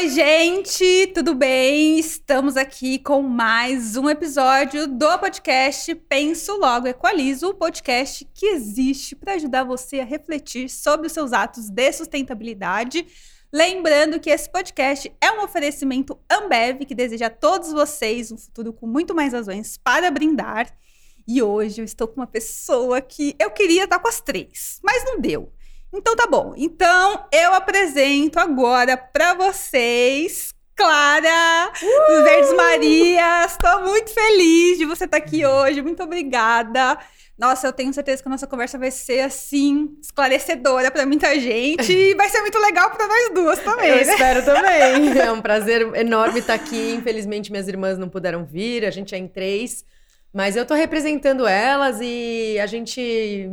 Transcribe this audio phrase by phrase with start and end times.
[0.00, 1.98] Oi, gente, tudo bem?
[1.98, 9.16] Estamos aqui com mais um episódio do podcast Penso Logo Equalizo, o podcast que existe
[9.16, 13.08] para ajudar você a refletir sobre os seus atos de sustentabilidade.
[13.52, 18.72] Lembrando que esse podcast é um oferecimento Ambev que deseja a todos vocês um futuro
[18.72, 20.72] com muito mais razões para brindar.
[21.26, 25.04] E hoje eu estou com uma pessoa que eu queria estar com as três, mas
[25.04, 25.52] não deu.
[25.92, 26.54] Então tá bom.
[26.56, 32.22] Então eu apresento agora para vocês Clara uh!
[32.22, 33.52] Verdes Marias.
[33.52, 35.82] Estou muito feliz de você estar aqui hoje.
[35.82, 36.96] Muito obrigada.
[37.36, 41.92] Nossa, eu tenho certeza que a nossa conversa vai ser assim esclarecedora para muita gente
[41.92, 43.90] e vai ser muito legal para nós duas também.
[43.90, 44.02] Eu né?
[44.02, 45.18] espero também.
[45.18, 46.94] É um prazer enorme estar aqui.
[46.94, 48.84] Infelizmente minhas irmãs não puderam vir.
[48.84, 49.84] A gente é em três.
[50.32, 53.00] Mas eu tô representando elas e a gente.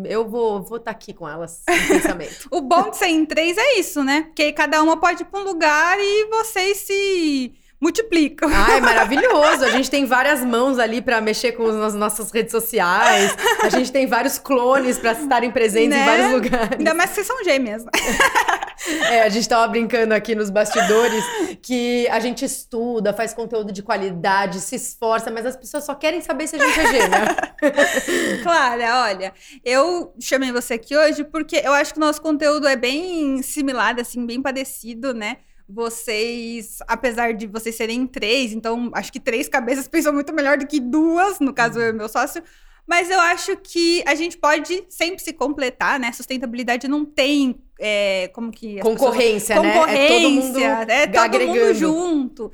[0.06, 2.48] Eu vou estar vou tá aqui com elas pensamento.
[2.52, 4.24] o bom de ser em três é isso, né?
[4.24, 8.50] Porque cada uma pode ir pra um lugar e vocês se multiplicam.
[8.54, 9.64] Ah, é maravilhoso.
[9.64, 13.36] A gente tem várias mãos ali para mexer com as nossas redes sociais.
[13.64, 16.02] A gente tem vários clones para estarem presentes né?
[16.02, 16.77] em vários lugares.
[16.77, 17.86] Ainda mais que vocês são gêmeas.
[19.05, 21.23] É, a gente tava brincando aqui nos bastidores
[21.62, 26.21] que a gente estuda, faz conteúdo de qualidade, se esforça, mas as pessoas só querem
[26.21, 27.35] saber se a gente é gêmea.
[28.43, 32.76] Clara, olha, eu chamei você aqui hoje porque eu acho que o nosso conteúdo é
[32.76, 35.37] bem similar, assim, bem parecido, né?
[35.68, 40.68] vocês, apesar de vocês serem três, então acho que três cabeças pensam muito melhor do
[40.68, 42.43] que duas, no caso eu e meu sócio.
[42.88, 46.12] Mas eu acho que a gente pode sempre se completar, né?
[46.12, 49.68] Sustentabilidade não tem é, como que concorrência, pessoas...
[49.68, 49.74] né?
[49.74, 52.52] Concorrência, é todo mundo, é todo mundo junto.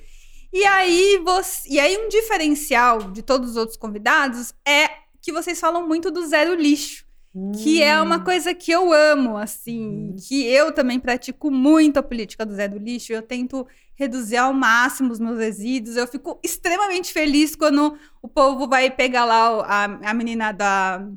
[0.54, 4.90] E aí você, e aí um diferencial de todos os outros convidados é
[5.22, 7.06] que vocês falam muito do zero lixo.
[7.64, 8.24] Que é uma hum.
[8.26, 10.16] coisa que eu amo, assim, hum.
[10.28, 13.14] que eu também pratico muito a política do Zé do Lixo.
[13.14, 13.66] Eu tento
[14.02, 15.96] reduzir ao máximo os meus resíduos.
[15.96, 21.08] Eu fico extremamente feliz quando o povo vai pegar lá a, a menina da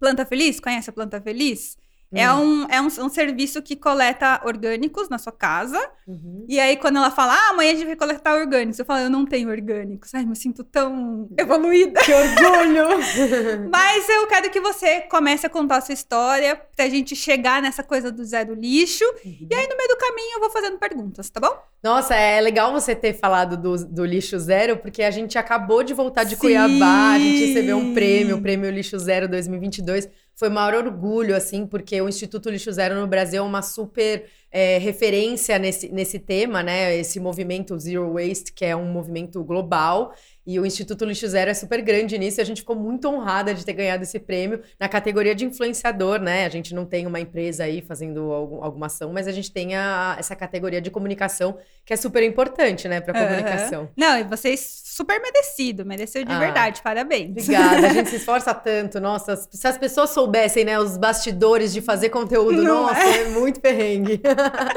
[0.00, 0.58] Planta Feliz.
[0.58, 1.76] Conhece a Planta Feliz?
[2.12, 2.62] É, hum.
[2.62, 5.78] um, é um, um, serviço que coleta orgânicos na sua casa.
[6.06, 6.46] Uhum.
[6.48, 9.10] E aí, quando ela fala, ah, amanhã a gente vai coletar orgânicos, eu falo, eu
[9.10, 10.14] não tenho orgânicos.
[10.14, 12.00] Ai, me sinto tão evoluída.
[12.00, 12.88] Que orgulho!
[13.70, 17.82] Mas eu quero que você comece a contar a sua história, pra gente chegar nessa
[17.82, 19.04] coisa do zero lixo.
[19.24, 19.48] Uhum.
[19.50, 21.58] E aí, no meio do caminho, eu vou fazendo perguntas, tá bom?
[21.82, 25.92] Nossa, é legal você ter falado do, do lixo zero, porque a gente acabou de
[25.92, 26.40] voltar de Sim.
[26.40, 31.34] Cuiabá, a gente recebeu um prêmio, o Prêmio Lixo Zero 2022 foi o maior orgulho,
[31.34, 36.20] assim, porque o Instituto Lixo Zero no Brasil é uma super é, referência nesse, nesse
[36.20, 36.94] tema, né?
[36.96, 40.14] Esse movimento Zero Waste, que é um movimento global.
[40.48, 42.40] E o Instituto Lixo Zero é super grande nisso.
[42.40, 46.18] E a gente ficou muito honrada de ter ganhado esse prêmio na categoria de influenciador,
[46.18, 46.46] né?
[46.46, 49.76] A gente não tem uma empresa aí fazendo algum, alguma ação, mas a gente tem
[49.76, 53.26] a, essa categoria de comunicação que é super importante, né, para uhum.
[53.26, 53.90] comunicação.
[53.96, 57.30] Não, e vocês super merecido, mereceu de ah, verdade, parabéns.
[57.30, 59.00] Obrigada, a gente se esforça tanto.
[59.00, 63.22] Nossa, se as pessoas soubessem, né, os bastidores de fazer conteúdo, não nossa, é.
[63.22, 64.20] é muito perrengue.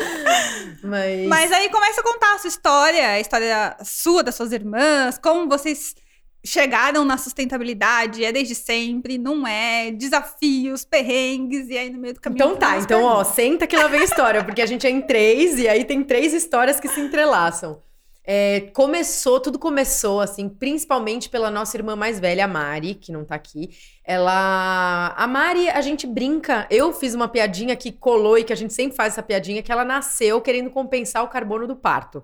[0.83, 1.27] mas...
[1.27, 5.47] Mas aí começa a contar a sua história, a história sua, das suas irmãs, como
[5.61, 5.95] vocês
[6.43, 12.19] chegaram na sustentabilidade, é desde sempre, não é, desafios, perrengues, e aí no meio do
[12.19, 12.43] caminho...
[12.43, 15.01] Então tá, então ó, senta que lá vem a história, porque a gente é em
[15.01, 17.81] três, e aí tem três histórias que se entrelaçam.
[18.23, 23.25] É, começou, tudo começou, assim, principalmente pela nossa irmã mais velha, a Mari, que não
[23.25, 23.69] tá aqui.
[24.05, 25.13] Ela.
[25.17, 26.67] A Mari, a gente brinca.
[26.69, 29.71] Eu fiz uma piadinha que colou e que a gente sempre faz essa piadinha, que
[29.71, 32.21] ela nasceu querendo compensar o carbono do parto.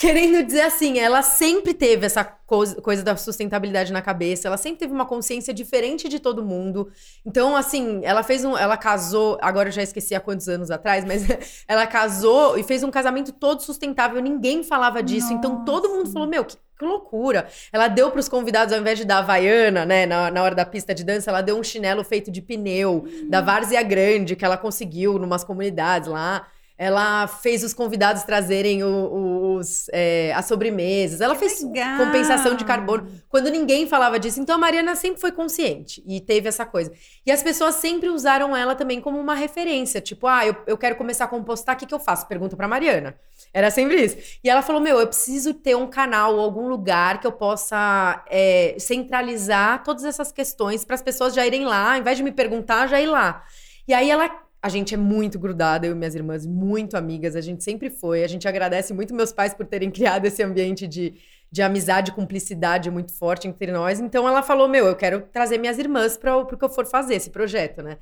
[0.00, 4.78] Querendo dizer assim, ela sempre teve essa coisa, coisa da sustentabilidade na cabeça, ela sempre
[4.78, 6.90] teve uma consciência diferente de todo mundo.
[7.22, 8.56] Então, assim, ela fez um.
[8.56, 11.24] Ela casou, agora eu já esqueci há quantos anos atrás, mas
[11.68, 15.26] ela casou e fez um casamento todo sustentável, ninguém falava disso.
[15.26, 15.34] Nossa.
[15.34, 17.46] Então todo mundo falou: Meu, que que loucura.
[17.70, 20.64] Ela deu para os convidados, ao invés de dar Havaiana, né, na, na hora da
[20.64, 23.28] pista de dança, ela deu um chinelo feito de pneu, uhum.
[23.28, 26.46] da Várzea Grande, que ela conseguiu numas comunidades lá.
[26.82, 31.20] Ela fez os convidados trazerem o, os, é, as sobremesas.
[31.20, 31.98] Ela que fez legal.
[31.98, 34.40] compensação de carbono quando ninguém falava disso.
[34.40, 36.90] Então a Mariana sempre foi consciente e teve essa coisa.
[37.26, 40.00] E as pessoas sempre usaram ela também como uma referência.
[40.00, 42.26] Tipo, ah, eu, eu quero começar a compostar, o que, que eu faço?
[42.26, 43.14] Pergunta pra Mariana.
[43.52, 44.16] Era sempre isso.
[44.42, 48.24] E ela falou: Meu, eu preciso ter um canal ou algum lugar que eu possa
[48.30, 52.32] é, centralizar todas essas questões para as pessoas já irem lá, ao invés de me
[52.32, 53.44] perguntar, já ir lá.
[53.86, 54.30] E aí ela
[54.62, 58.22] a gente é muito grudada, eu e minhas irmãs, muito amigas, a gente sempre foi.
[58.22, 61.14] A gente agradece muito meus pais por terem criado esse ambiente de,
[61.50, 64.00] de amizade, cumplicidade muito forte entre nós.
[64.00, 67.14] Então ela falou: Meu, eu quero trazer minhas irmãs para o que eu for fazer
[67.14, 67.98] esse projeto, né?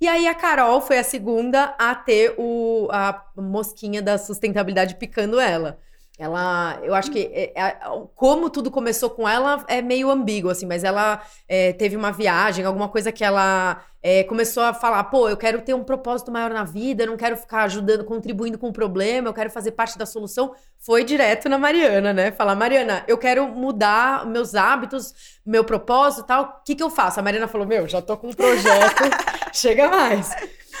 [0.00, 5.38] E aí a Carol foi a segunda a ter o, a mosquinha da sustentabilidade picando
[5.38, 5.78] ela.
[6.18, 7.76] Ela, eu acho que é, é,
[8.14, 12.64] como tudo começou com ela é meio ambíguo, assim, mas ela é, teve uma viagem,
[12.66, 16.50] alguma coisa que ela é, começou a falar: pô, eu quero ter um propósito maior
[16.50, 19.96] na vida, eu não quero ficar ajudando, contribuindo com o problema, eu quero fazer parte
[19.96, 20.54] da solução.
[20.78, 22.30] Foi direto na Mariana, né?
[22.30, 26.90] Falar: Mariana, eu quero mudar meus hábitos, meu propósito e tal, o que, que eu
[26.90, 27.20] faço?
[27.20, 29.02] A Mariana falou: meu, já tô com um projeto,
[29.50, 30.30] chega mais.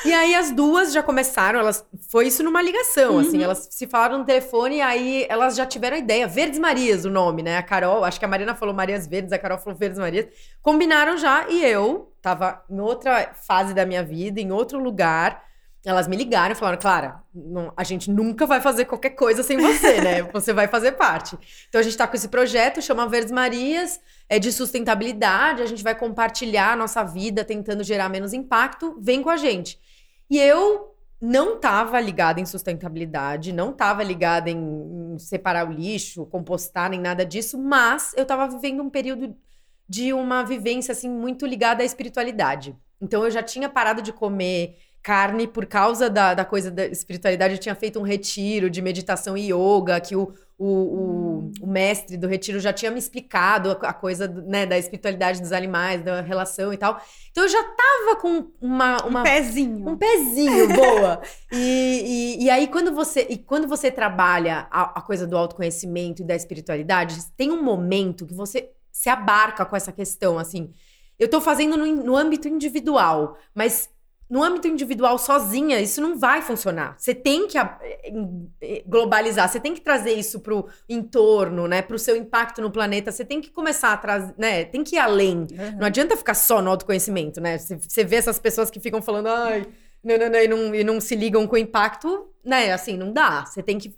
[0.04, 3.28] E aí as duas já começaram, elas foi isso numa ligação, assim, uhum.
[3.28, 7.04] assim, elas se falaram no telefone e aí elas já tiveram a ideia, Verdes Marias
[7.04, 7.56] o nome, né?
[7.56, 10.26] A Carol, acho que a Marina falou Marias Verdes, a Carol falou Verdes Marias.
[10.60, 15.44] Combinaram já e eu tava em outra fase da minha vida, em outro lugar.
[15.84, 19.58] Elas me ligaram e falaram, Clara, não, a gente nunca vai fazer qualquer coisa sem
[19.58, 20.22] você, né?
[20.32, 21.36] Você vai fazer parte.
[21.68, 25.82] Então a gente tá com esse projeto, chama Verdes Marias, é de sustentabilidade, a gente
[25.82, 28.96] vai compartilhar a nossa vida tentando gerar menos impacto.
[29.00, 29.76] Vem com a gente.
[30.32, 36.88] E eu não estava ligada em sustentabilidade, não estava ligada em, separar o lixo, compostar,
[36.88, 39.36] nem nada disso, mas eu estava vivendo um período
[39.86, 42.74] de uma vivência assim muito ligada à espiritualidade.
[42.98, 47.54] Então eu já tinha parado de comer carne por causa da, da coisa da espiritualidade.
[47.54, 52.16] Eu tinha feito um retiro de meditação e yoga, que o, o, o, o mestre
[52.16, 56.20] do retiro já tinha me explicado a, a coisa né, da espiritualidade dos animais, da
[56.20, 57.02] relação e tal.
[57.32, 59.04] Então eu já tava com uma.
[59.04, 59.88] uma um pezinho.
[59.88, 61.20] Um pezinho, boa.
[61.50, 66.22] e, e, e, aí, quando você, e quando você trabalha a, a coisa do autoconhecimento
[66.22, 70.72] e da espiritualidade, tem um momento que você se abarca com essa questão, assim.
[71.18, 73.88] Eu tô fazendo no, no âmbito individual, mas
[74.32, 76.94] no âmbito individual sozinha, isso não vai funcionar.
[76.96, 81.82] Você tem que eh, globalizar, você tem que trazer isso pro entorno, né?
[81.82, 83.12] Pro seu impacto no planeta.
[83.12, 84.64] Você tem que começar a trazer, né?
[84.64, 85.40] Tem que ir além.
[85.40, 85.76] Uhum.
[85.78, 87.58] Não adianta ficar só no autoconhecimento, né?
[87.58, 89.66] Você, você vê essas pessoas que ficam falando, ai,
[90.02, 92.72] não, não, não, e não, e não se ligam com o impacto, né?
[92.72, 93.44] Assim, não dá.
[93.44, 93.94] Você tem que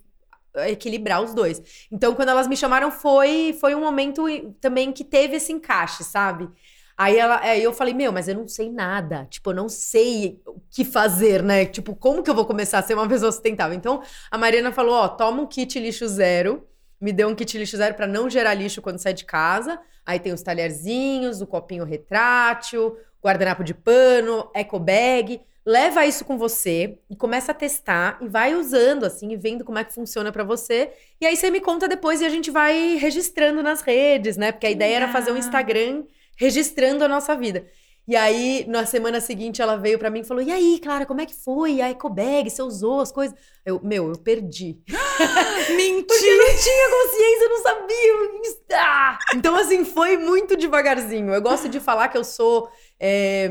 [0.67, 1.87] equilibrar os dois.
[1.93, 4.25] Então, quando elas me chamaram, foi, foi um momento
[4.61, 6.49] também que teve esse encaixe, sabe?
[6.97, 9.27] Aí ela, aí eu falei, meu, mas eu não sei nada.
[9.29, 11.67] Tipo, eu não sei o que fazer, né?
[11.67, 13.77] Tipo, como que eu vou começar a ser uma pessoa sustentável?
[13.77, 16.67] Então, a Mariana falou: ó, toma um kit lixo zero.
[17.01, 19.81] Me deu um kit lixo zero para não gerar lixo quando sai de casa.
[20.07, 25.41] Aí tem os talherzinhos, o copinho retrátil, guardanapo de pano, eco bag.
[25.67, 29.79] Leva isso com você e começa a testar e vai usando assim e vendo como
[29.79, 30.93] é que funciona para você.
[31.19, 34.53] E aí você me conta depois e a gente vai registrando nas redes, né?
[34.53, 36.05] Porque a ideia era fazer um Instagram
[36.37, 37.67] registrando a nossa vida.
[38.07, 41.23] E aí, na semana seguinte, ela veio para mim e falou: E aí, Clara, como
[41.23, 41.81] é que foi?
[41.81, 43.35] A ecobag, você usou as coisas?
[43.65, 44.79] Eu, meu, eu perdi.
[45.75, 46.05] Mentira!
[46.07, 48.75] Porque eu não tinha consciência, eu não sabia.
[48.75, 49.19] Ah!
[49.35, 51.33] Então, assim, foi muito devagarzinho.
[51.33, 52.69] Eu gosto de falar que eu sou.
[53.01, 53.51] É,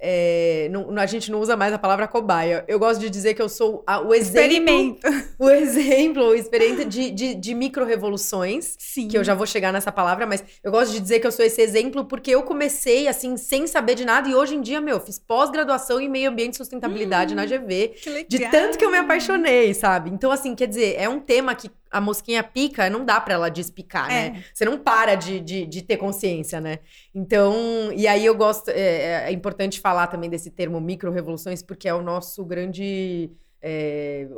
[0.00, 2.64] é, não, a gente não usa mais a palavra cobaia.
[2.68, 4.40] Eu gosto de dizer que eu sou a, o exemplo.
[4.40, 5.08] Experimento.
[5.38, 8.74] O exemplo, o experimento de, de, de micro-revoluções.
[8.76, 9.06] Sim.
[9.06, 11.44] Que eu já vou chegar nessa palavra, mas eu gosto de dizer que eu sou
[11.44, 14.28] esse exemplo porque eu comecei, assim, sem saber de nada.
[14.28, 17.88] E hoje em dia, meu, fiz pós-graduação em meio ambiente e sustentabilidade hum, na GV.
[18.02, 18.26] Que legal.
[18.28, 20.10] De tanto que eu me apaixonei, sabe?
[20.10, 23.48] Então, assim, quer dizer, é um tema que a mosquinha pica, não dá para ela
[23.48, 24.26] despicar, né?
[24.26, 24.30] é.
[24.30, 24.44] né?
[24.52, 26.78] Você não para de, de, de, ter consciência, né?
[27.14, 31.94] Então, e aí eu gosto, é, é importante falar também desse termo micro-revoluções, porque é
[31.94, 33.30] o nosso grande.
[33.60, 34.28] É,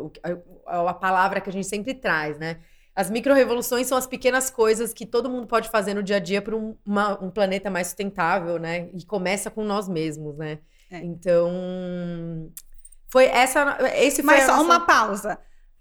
[0.67, 2.58] a, a palavra que a gente sempre traz, né?
[2.94, 6.42] As micro-revoluções são as pequenas coisas que todo mundo pode fazer no dia a dia
[6.42, 6.76] para um,
[7.23, 8.88] um, planeta mais sustentável, né?
[8.92, 10.59] E começa com nós mesmos, né?
[10.90, 10.99] É.
[10.99, 12.50] Então,
[13.09, 13.78] foi essa.
[13.97, 14.64] Esse foi Mas só nossa...
[14.64, 15.38] uma pausa.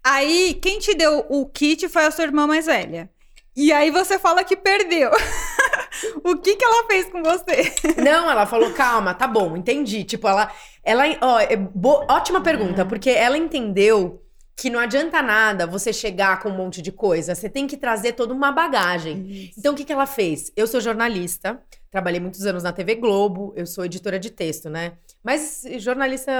[0.10, 3.10] Aí, quem te deu o kit foi a sua irmã mais velha.
[3.56, 5.12] E aí você fala que perdeu.
[6.24, 7.72] o que que ela fez com você?
[8.02, 10.04] Não, ela falou, calma, tá bom, entendi.
[10.04, 10.52] Tipo, ela.
[10.84, 12.06] ela ó, é bo...
[12.10, 14.24] ótima pergunta, porque ela entendeu
[14.56, 17.36] que não adianta nada você chegar com um monte de coisa.
[17.36, 19.26] Você tem que trazer toda uma bagagem.
[19.30, 19.60] Isso.
[19.60, 20.52] Então, o que, que ela fez?
[20.56, 21.62] Eu sou jornalista,
[21.92, 24.94] trabalhei muitos anos na TV Globo, eu sou editora de texto, né?
[25.24, 26.32] Mas jornalista,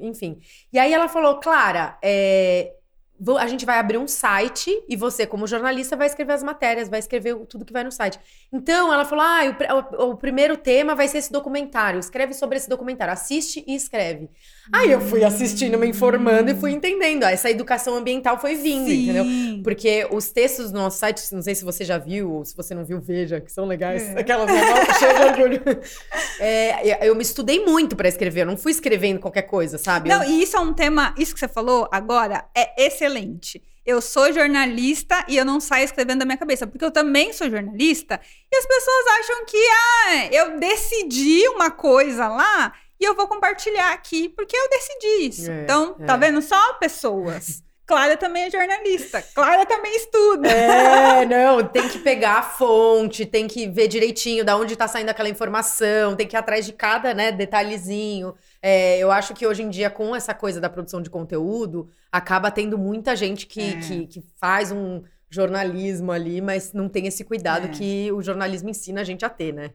[0.00, 0.40] enfim.
[0.72, 2.74] E aí ela falou, Clara, é,
[3.38, 6.98] a gente vai abrir um site e você, como jornalista, vai escrever as matérias, vai
[6.98, 8.18] escrever tudo que vai no site.
[8.52, 9.40] Então, ela falou: ah,
[9.98, 12.00] o, o, o primeiro tema vai ser esse documentário.
[12.00, 14.28] Escreve sobre esse documentário, assiste e escreve.
[14.72, 17.24] Aí eu fui assistindo, me informando e fui entendendo.
[17.24, 19.02] Essa educação ambiental foi vindo, Sim.
[19.02, 19.24] entendeu?
[19.62, 22.74] Porque os textos do nosso site, não sei se você já viu, ou se você
[22.74, 24.02] não viu, veja, que são legais.
[24.02, 24.20] É.
[24.20, 24.50] Aquelas
[24.98, 25.62] cheias de orgulho.
[26.40, 30.08] É, eu me estudei muito para escrever, eu não fui escrevendo qualquer coisa, sabe?
[30.08, 30.30] Não, eu...
[30.30, 35.24] e isso é um tema, isso que você falou agora é excelente eu sou jornalista
[35.28, 38.18] e eu não saio escrevendo da minha cabeça, porque eu também sou jornalista
[38.50, 43.92] e as pessoas acham que ah, eu decidi uma coisa lá e eu vou compartilhar
[43.92, 45.50] aqui porque eu decidi isso.
[45.50, 46.04] É, então, é.
[46.04, 46.40] tá vendo?
[46.40, 47.62] Só pessoas.
[47.86, 49.22] Clara também é jornalista.
[49.34, 50.48] Clara também estuda.
[50.48, 55.10] É, não, tem que pegar a fonte, tem que ver direitinho da onde tá saindo
[55.10, 58.34] aquela informação, tem que ir atrás de cada, né, detalhezinho.
[58.62, 62.50] É, eu acho que hoje em dia, com essa coisa da produção de conteúdo, acaba
[62.50, 63.80] tendo muita gente que, É.
[63.80, 67.68] que, que faz um jornalismo ali, mas não tem esse cuidado É.
[67.68, 69.70] que o jornalismo ensina a gente a ter, né?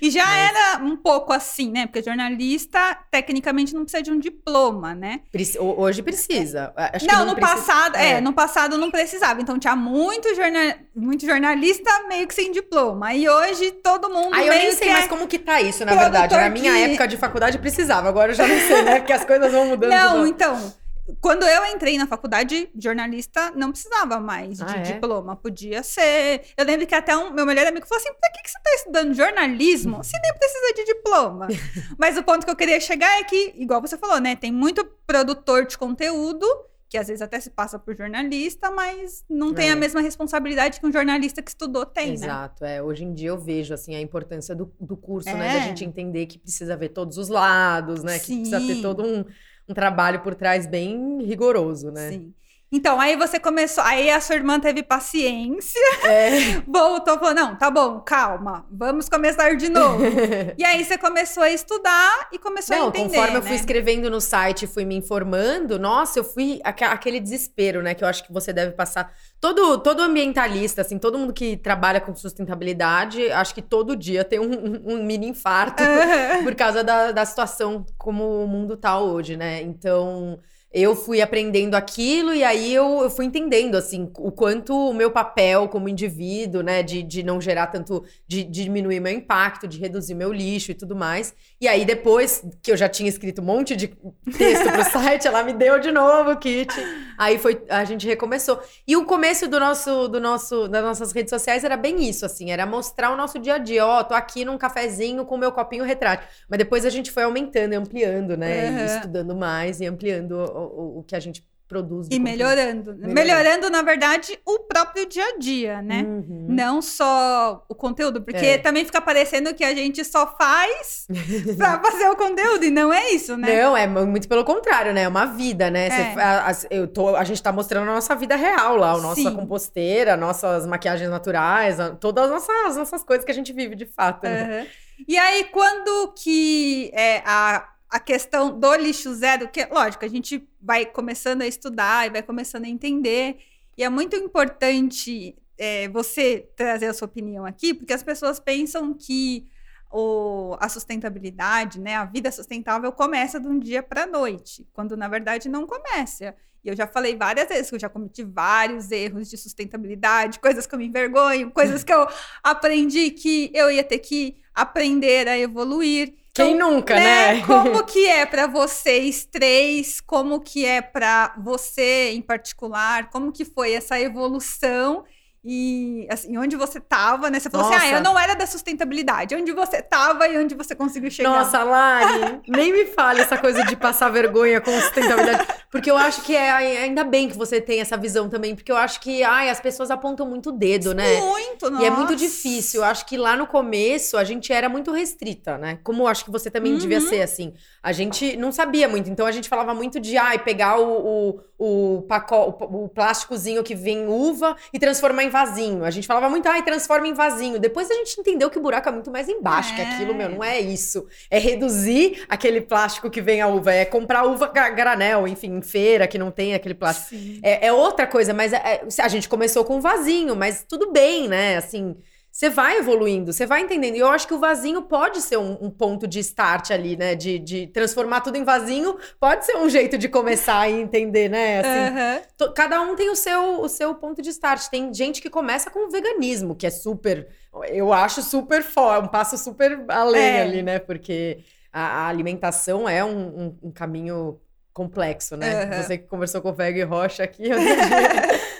[0.00, 1.86] E já Mas- era um pouco assim, né?
[1.86, 5.20] Porque jornalista, tecnicamente, não precisa de um diploma, né?
[5.58, 6.72] Hoje precisa.
[6.76, 8.10] Acho que não, no precisa- passado, é.
[8.12, 8.20] é.
[8.20, 9.40] no passado não precisava.
[9.40, 10.76] Então tinha muito, jorna...
[10.94, 13.12] muito jornalista meio que sem diploma.
[13.14, 15.08] E hoje todo mundo Aí eu nem sei mais é...
[15.08, 16.34] como que tá isso, na verdade.
[16.36, 18.96] Na minha que- época de faculdade precisava, agora eu já não sei, né?
[19.02, 19.90] Porque as coisas vão mudando.
[19.90, 20.72] Não, então,
[21.20, 24.82] quando eu entrei na faculdade, jornalista não precisava mais de Ah, é?
[24.82, 25.34] diploma.
[25.36, 26.42] Podia ser.
[26.56, 28.70] Eu lembro que até um meu melhor amigo falou assim: pra que, que você tá
[28.76, 31.48] estudando jornalismo se nem precisa de diploma?
[31.98, 34.36] Mas o ponto que eu queria chegar é que, igual você falou, né?
[34.36, 36.46] Tem muito produtor de conteúdo.
[36.88, 39.72] Que às vezes até se passa por jornalista, mas não tem É.
[39.72, 42.12] a mesma responsabilidade que um jornalista que estudou tem, né?
[42.12, 42.82] Exato, é.
[42.82, 45.56] Hoje em dia eu vejo assim a importância do, do curso, né?
[45.56, 45.60] É.
[45.60, 48.18] Da gente entender que precisa ver todos os lados, né?
[48.18, 48.82] Que precisa ter Sim.
[48.82, 49.24] todo um,
[49.68, 52.10] um trabalho por trás bem rigoroso, né?
[52.10, 52.34] Sim.
[52.74, 56.30] Então, aí você começou, aí a sua irmã teve paciência, É.
[56.66, 60.02] voltou, falou: não, tá bom, calma, vamos começar de novo.
[60.56, 63.08] e aí você começou a estudar e começou a Não, entender.
[63.08, 63.46] conforme eu né?
[63.46, 67.94] fui escrevendo no site e fui me informando, nossa, eu fui aque- aquele desespero, né?
[67.94, 69.12] Que eu acho que você deve passar.
[69.38, 74.38] Todo, todo ambientalista, assim, todo mundo que trabalha com sustentabilidade, acho que todo dia tem
[74.40, 75.82] um, um- um mini infarto
[76.42, 79.60] por causa da, da situação como o mundo tá hoje, né?
[79.60, 80.38] Então,
[80.72, 85.10] eu fui aprendendo aquilo e aí eu, eu fui entendendo, assim, o quanto o meu
[85.10, 89.78] papel como indivíduo, né, de, de não gerar tanto, de, de diminuir meu impacto, de
[89.78, 91.34] reduzir meu lixo e tudo mais.
[91.60, 93.88] E aí, depois que eu já tinha escrito um monte de
[94.36, 96.72] texto pro site, ela me deu de novo o kit.
[97.18, 98.60] Aí foi, a gente recomeçou.
[98.88, 102.50] E o começo do nosso, do nosso, das nossas redes sociais era bem isso, assim,
[102.50, 103.86] era mostrar o nosso dia a dia.
[103.86, 106.26] Ó, tô aqui num cafezinho com o meu copinho retrátil.
[106.48, 108.82] Mas depois a gente foi aumentando e ampliando, né?
[108.82, 112.06] E estudando mais e ampliando o, o, que a gente produz.
[112.10, 112.92] E melhorando.
[112.94, 113.14] Melhorando.
[113.14, 116.02] Melhorando, na verdade, o próprio dia a dia, né?
[116.02, 116.46] Uhum.
[116.50, 118.58] Não só o conteúdo, porque É.
[118.58, 121.06] também fica parecendo que a gente só faz
[121.56, 123.62] pra fazer o conteúdo, e não é isso, né?
[123.62, 125.04] Não, é muito pelo contrário, né?
[125.04, 125.88] É uma vida, né?
[125.88, 126.20] É.
[126.20, 129.22] a, a- eu tô, a gente tá mostrando a nossa vida real lá, a nossa
[129.22, 129.34] Sim.
[129.34, 133.74] composteira, nossas maquiagens naturais, a- todas as nossas, as nossas coisas que a gente vive
[133.74, 134.24] de fato.
[134.24, 134.66] né?
[135.08, 140.48] E aí, quando que é, a, a questão do lixo zero, que lógico, a gente
[140.58, 143.36] vai começando a estudar e vai começando a entender,
[143.76, 148.94] e é muito importante é, você trazer a sua opinião aqui, porque as pessoas pensam
[148.94, 149.46] que
[149.92, 154.96] o, a sustentabilidade, né, a vida sustentável começa de um dia para a noite, quando
[154.96, 156.34] na verdade não começa.
[156.64, 160.66] E eu já falei várias vezes que eu já cometi vários erros de sustentabilidade, coisas
[160.66, 162.06] que eu me envergonho, coisas que eu
[162.42, 166.14] aprendi que eu ia ter que aprender a evoluir.
[166.32, 167.42] Quem Então, nunca, né?
[167.44, 170.00] Como que é para vocês três?
[170.00, 173.10] Como que é para você em particular?
[173.10, 175.04] Como que foi essa evolução?
[175.44, 177.40] E assim, onde você tava, né?
[177.40, 177.86] Você falou assim: Nossa.
[177.86, 179.34] "Ah, eu não era da sustentabilidade".
[179.34, 181.30] Onde você tava e onde você conseguiu chegar?
[181.30, 185.48] Nossa, Lari, nem me fale essa coisa de passar vergonha com sustentabilidade.
[185.70, 186.50] Porque eu acho que é
[186.82, 189.90] ainda bem que você tem essa visão também, porque eu acho que ai, as pessoas
[189.90, 191.20] apontam muito o dedo, né?
[191.20, 192.82] Muito, E é muito difícil.
[192.82, 195.78] Eu acho que lá no começo a gente era muito restrita, né?
[195.82, 196.78] Como eu acho que você também Uhum.
[196.78, 197.52] devia ser assim.
[197.82, 199.10] A gente não sabia muito.
[199.10, 203.64] Então a gente falava muito de ai, pegar o, o, o, paco, o, o plásticozinho
[203.64, 205.84] que vem uva e transformar em vasinho.
[205.84, 207.58] A gente falava muito, ai, transforma em vasinho.
[207.58, 209.84] Depois a gente entendeu que o buraco é muito mais embaixo, que É.
[209.84, 211.06] aquilo, meu, não é isso.
[211.28, 213.72] É reduzir aquele plástico que vem a uva.
[213.72, 217.16] É comprar uva gra- granel, enfim, em feira que não tem aquele plástico.
[217.42, 220.92] É, é outra coisa, mas é- é- a gente começou com um vasinho, mas tudo
[220.92, 221.56] bem, né?
[221.56, 221.96] Assim,
[222.32, 223.94] você vai evoluindo, você vai entendendo.
[223.94, 227.14] E eu acho que o vasinho pode ser um, um ponto de start ali, né?
[227.14, 231.60] De, de transformar tudo em vasinho, pode ser um jeito de começar e entender, né?
[231.60, 234.66] Assim, to- cada um tem o seu, o seu ponto de start.
[234.70, 237.28] Tem gente que começa com o veganismo, que é super.
[237.68, 240.40] Eu acho super forte, um passo super além É.
[240.42, 240.78] ali, né?
[240.78, 244.40] Porque a, a alimentação é um, um- um caminho
[244.72, 245.64] complexo, né?
[245.64, 245.82] Aham.
[245.82, 248.40] Você que conversou com o Veg Rocha aqui outro dia.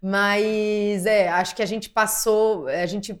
[0.00, 3.20] Mas é, acho que a gente passou, a gente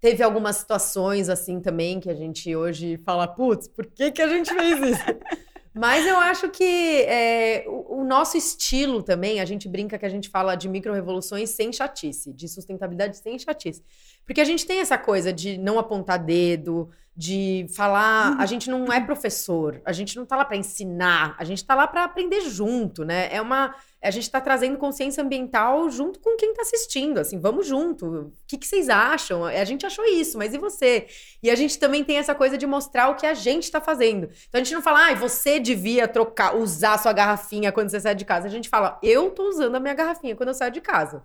[0.00, 4.28] teve algumas situações assim também que a gente hoje fala, putz, por que, que a
[4.28, 5.04] gente fez isso?
[5.74, 10.08] Mas eu acho que é, o, o nosso estilo também, a gente brinca que a
[10.08, 13.84] gente fala de micro-revoluções sem chatice, de sustentabilidade sem chatice.
[14.24, 18.36] Porque a gente tem essa coisa de não apontar dedo, de falar.
[18.38, 21.74] A gente não é professor, a gente não tá lá para ensinar, a gente tá
[21.74, 23.28] lá para aprender junto, né?
[23.32, 23.74] É uma.
[24.00, 28.06] A gente tá trazendo consciência ambiental junto com quem tá assistindo, assim, vamos junto.
[28.06, 29.44] O que, que vocês acham?
[29.44, 31.08] A gente achou isso, mas e você?
[31.42, 34.30] E a gente também tem essa coisa de mostrar o que a gente tá fazendo.
[34.48, 38.14] Então a gente não fala, ah, você devia trocar, usar sua garrafinha quando você sai
[38.14, 38.46] de casa.
[38.46, 41.24] A gente fala, eu tô usando a minha garrafinha quando eu saio de casa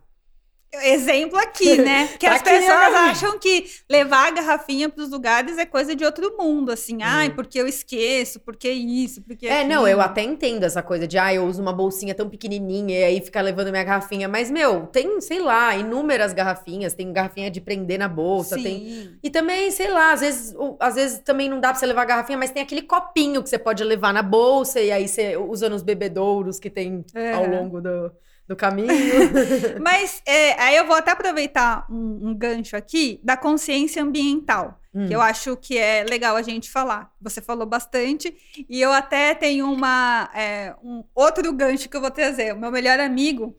[0.82, 2.08] exemplo aqui, né?
[2.20, 6.36] Que as pessoas acham que levar a garrafinha para os lugares é coisa de outro
[6.38, 6.98] mundo, assim.
[6.98, 7.04] Hum.
[7.04, 9.74] Ai, porque eu esqueço, porque isso, porque É, aquilo.
[9.74, 13.04] não, eu até entendo essa coisa de, ah, eu uso uma bolsinha tão pequenininha e
[13.04, 17.62] aí ficar levando minha garrafinha, mas meu, tem, sei lá, inúmeras garrafinhas, tem garrafinha de
[17.62, 18.64] prender na bolsa, Sim.
[18.64, 22.02] tem E também, sei lá, às vezes, às vezes também não dá para você levar
[22.04, 25.38] a garrafinha, mas tem aquele copinho que você pode levar na bolsa e aí você
[25.38, 27.34] usa nos bebedouros que tem é.
[27.34, 28.12] ao longo do
[28.48, 28.90] do caminho.
[29.82, 35.08] Mas é, aí eu vou até aproveitar um, um gancho aqui da consciência ambiental, hum.
[35.08, 37.12] que eu acho que é legal a gente falar.
[37.22, 38.36] Você falou bastante,
[38.70, 42.54] e eu até tenho uma, é, um outro gancho que eu vou trazer.
[42.54, 43.58] O meu melhor amigo,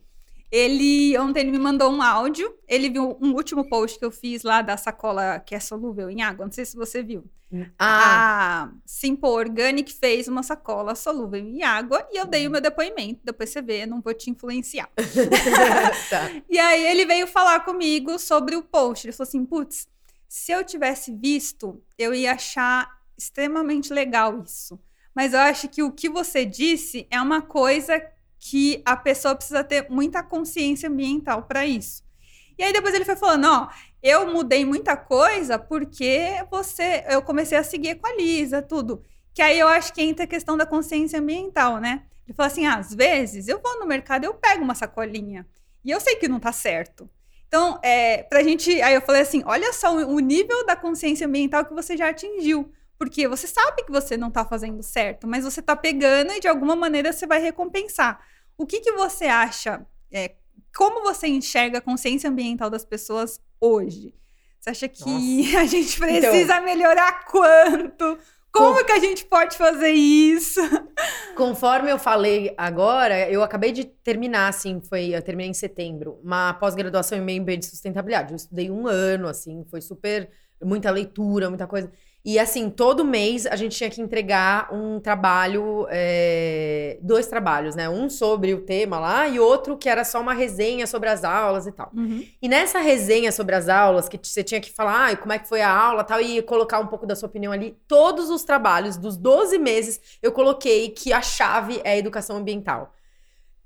[0.54, 2.56] ele ontem ele me mandou um áudio.
[2.68, 6.23] Ele viu um último post que eu fiz lá da sacola que é solúvel em
[6.23, 6.44] água.
[6.44, 7.25] Não sei se você viu.
[7.76, 8.64] Ah.
[8.64, 13.20] A Simple Organic fez uma sacola solúvel em água e eu dei o meu depoimento.
[13.25, 14.88] Depois você vê, não vou te influenciar.
[16.08, 16.30] tá.
[16.49, 19.06] E aí ele veio falar comigo sobre o post.
[19.06, 19.88] Ele falou assim: putz,
[20.28, 24.78] se eu tivesse visto, eu ia achar extremamente legal isso.
[25.12, 28.00] Mas eu acho que o que você disse é uma coisa
[28.46, 32.04] que a pessoa precisa ter muita consciência ambiental para isso.
[32.58, 33.68] E aí depois ele foi falando, ó,
[34.02, 39.02] eu mudei muita coisa porque você, eu comecei a seguir com a Lisa, tudo.
[39.32, 42.02] Que aí eu acho que entra a questão da consciência ambiental, né?
[42.26, 45.46] Ele falou assim, ah, às vezes eu vou no mercado, eu pego uma sacolinha
[45.82, 47.08] e eu sei que não tá certo.
[47.48, 51.64] Então, é, pra gente, aí eu falei assim, olha só o nível da consciência ambiental
[51.64, 52.70] que você já atingiu.
[52.98, 56.46] Porque você sabe que você não tá fazendo certo, mas você tá pegando e de
[56.46, 58.20] alguma maneira você vai recompensar.
[58.56, 59.84] O que, que você acha?
[60.12, 60.32] É,
[60.75, 64.14] como você enxerga a consciência ambiental das pessoas hoje?
[64.61, 65.59] Você acha que Nossa.
[65.61, 68.18] a gente precisa então, melhorar quanto?
[68.50, 68.85] Como com...
[68.85, 70.61] que a gente pode fazer isso?
[71.37, 76.55] Conforme eu falei agora, eu acabei de terminar, assim, foi, eu terminei em setembro, uma
[76.55, 78.33] pós-graduação em meio ambiente e sustentabilidade.
[78.33, 80.31] Eu estudei um ano, assim, foi super,
[80.62, 81.90] muita leitura, muita coisa.
[82.24, 87.87] E assim, todo mês a gente tinha que entregar um trabalho, é, dois trabalhos, né?
[87.87, 91.66] Um sobre o tema lá e outro que era só uma resenha sobre as aulas
[91.66, 91.90] e tal.
[91.94, 92.26] Uhum.
[92.40, 95.46] E nessa resenha sobre as aulas, que você tinha que falar ah, como é que
[95.46, 98.96] foi a aula tal, e colocar um pouco da sua opinião ali, todos os trabalhos
[98.96, 102.94] dos 12 meses eu coloquei que a chave é a educação ambiental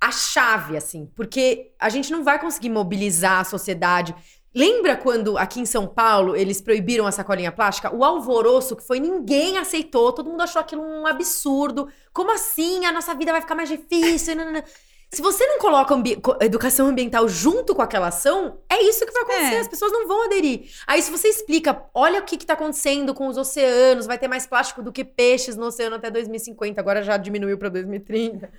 [0.00, 4.14] a chave, assim, porque a gente não vai conseguir mobilizar a sociedade.
[4.54, 7.94] Lembra quando aqui em São Paulo eles proibiram a sacolinha plástica?
[7.94, 11.88] O alvoroço que foi, ninguém aceitou, todo mundo achou aquilo um absurdo.
[12.12, 12.84] Como assim?
[12.86, 14.36] A nossa vida vai ficar mais difícil?
[14.36, 14.62] Não, não, não.
[15.10, 19.22] Se você não coloca ambi educação ambiental junto com aquela ação, é isso que vai
[19.22, 19.54] acontecer.
[19.54, 19.60] É.
[19.60, 20.70] As pessoas não vão aderir.
[20.86, 24.46] Aí, se você explica, olha o que está acontecendo com os oceanos, vai ter mais
[24.46, 28.50] plástico do que peixes no oceano até 2050, agora já diminuiu para 2030.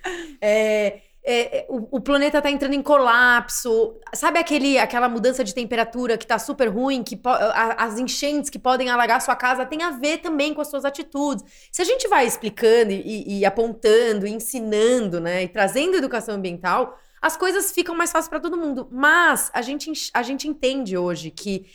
[0.42, 4.00] É, é, é, o, o, planeta tá entrando em colapso.
[4.16, 8.58] Sabe aquele, aquela mudança de temperatura que tá super ruim, que a, as enchentes que
[8.58, 11.46] podem alagar sua casa tem a ver também com as suas atitudes.
[11.72, 16.98] Se a gente vai explicando e, e apontando, e ensinando, né, e trazendo educação ambiental,
[17.22, 18.88] as coisas ficam mais fáceis para todo mundo.
[18.92, 21.68] Mas a gente, a gente entende hoje que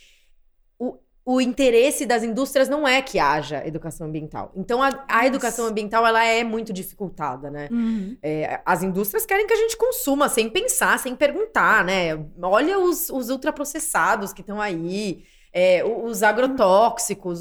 [0.76, 0.98] o
[1.40, 4.52] interesse das indústrias não é que haja educação ambiental.
[4.54, 7.68] Então, a, a educação ambiental, ela é muito dificultada, né?
[7.70, 8.14] Uhum.
[8.22, 12.10] É, as indústrias querem que a gente consuma sem pensar, sem perguntar, né?
[12.42, 17.40] Olha os, os ultraprocessados que estão aí, é, os agrotóxicos.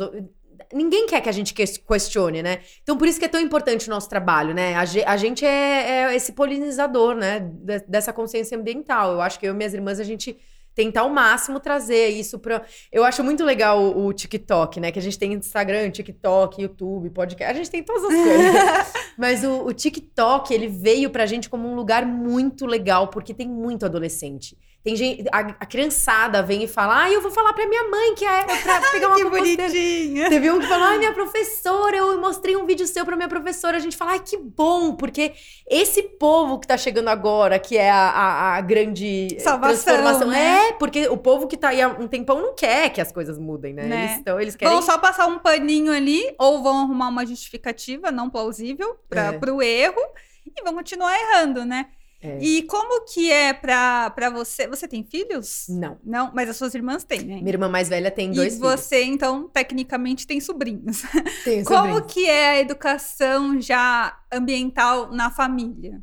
[0.71, 2.59] Ninguém quer que a gente questione, né?
[2.83, 4.75] Então, por isso que é tão importante o nosso trabalho, né?
[4.75, 7.51] A, a gente é, é esse polinizador, né?
[7.85, 9.11] Dessa consciência ambiental.
[9.11, 10.37] Eu acho que eu e minhas irmãs, a gente
[10.75, 12.63] tentar ao máximo trazer isso para.
[12.91, 14.91] Eu acho muito legal o, o, TikTok, né?
[14.91, 17.53] Que a gente tem Instagram, TikTok, YouTube, podcast.
[17.53, 18.93] A gente tem todas as coisas.
[19.17, 23.47] Mas o, o TikTok, ele veio pra gente como um lugar muito legal, porque tem
[23.47, 24.57] muito adolescente.
[24.83, 28.15] Tem gente, a, a, criançada vem e fala, ah, eu vou falar pra minha mãe
[28.15, 30.29] que é pra pegar uma Que bonitinha.
[30.29, 33.77] Teve um que falou, ai, minha professora, eu mostrei um vídeo seu pra minha professora.
[33.77, 35.31] A gente fala, ai, que bom, porque
[35.69, 40.27] esse povo que tá chegando agora, que é a, a, a grande Salvação, transformação.
[40.27, 40.67] Né?
[40.67, 43.39] É, porque o povo que tá aí há um tempão não quer que as coisas
[43.39, 43.83] mudem, né?
[43.83, 44.03] né?
[44.03, 44.73] Eles, então, eles querem...
[44.73, 49.31] Vão só passar um paninho ali, ou vão arrumar uma justificativa não plausível pra, é.
[49.31, 50.01] pro erro,
[50.45, 51.87] e vão continuar errando, né?
[52.23, 52.37] É.
[52.39, 54.65] E como que é pra, pra você?
[54.67, 55.65] Você tem filhos?
[55.67, 55.97] Não.
[56.03, 57.35] Não, mas as suas irmãs têm, né?
[57.35, 58.73] Minha irmã mais velha tem dois e filhos.
[58.73, 61.01] E você, então, tecnicamente tem sobrinhos.
[61.65, 62.13] Como sobrinhos.
[62.13, 66.01] que é a educação já ambiental na família?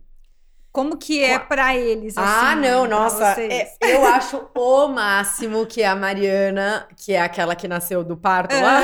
[0.72, 2.16] Como que é para eles?
[2.16, 3.40] Assim, ah, não, nossa.
[3.40, 8.54] É, eu acho o máximo que a Mariana, que é aquela que nasceu do parto
[8.54, 8.82] lá,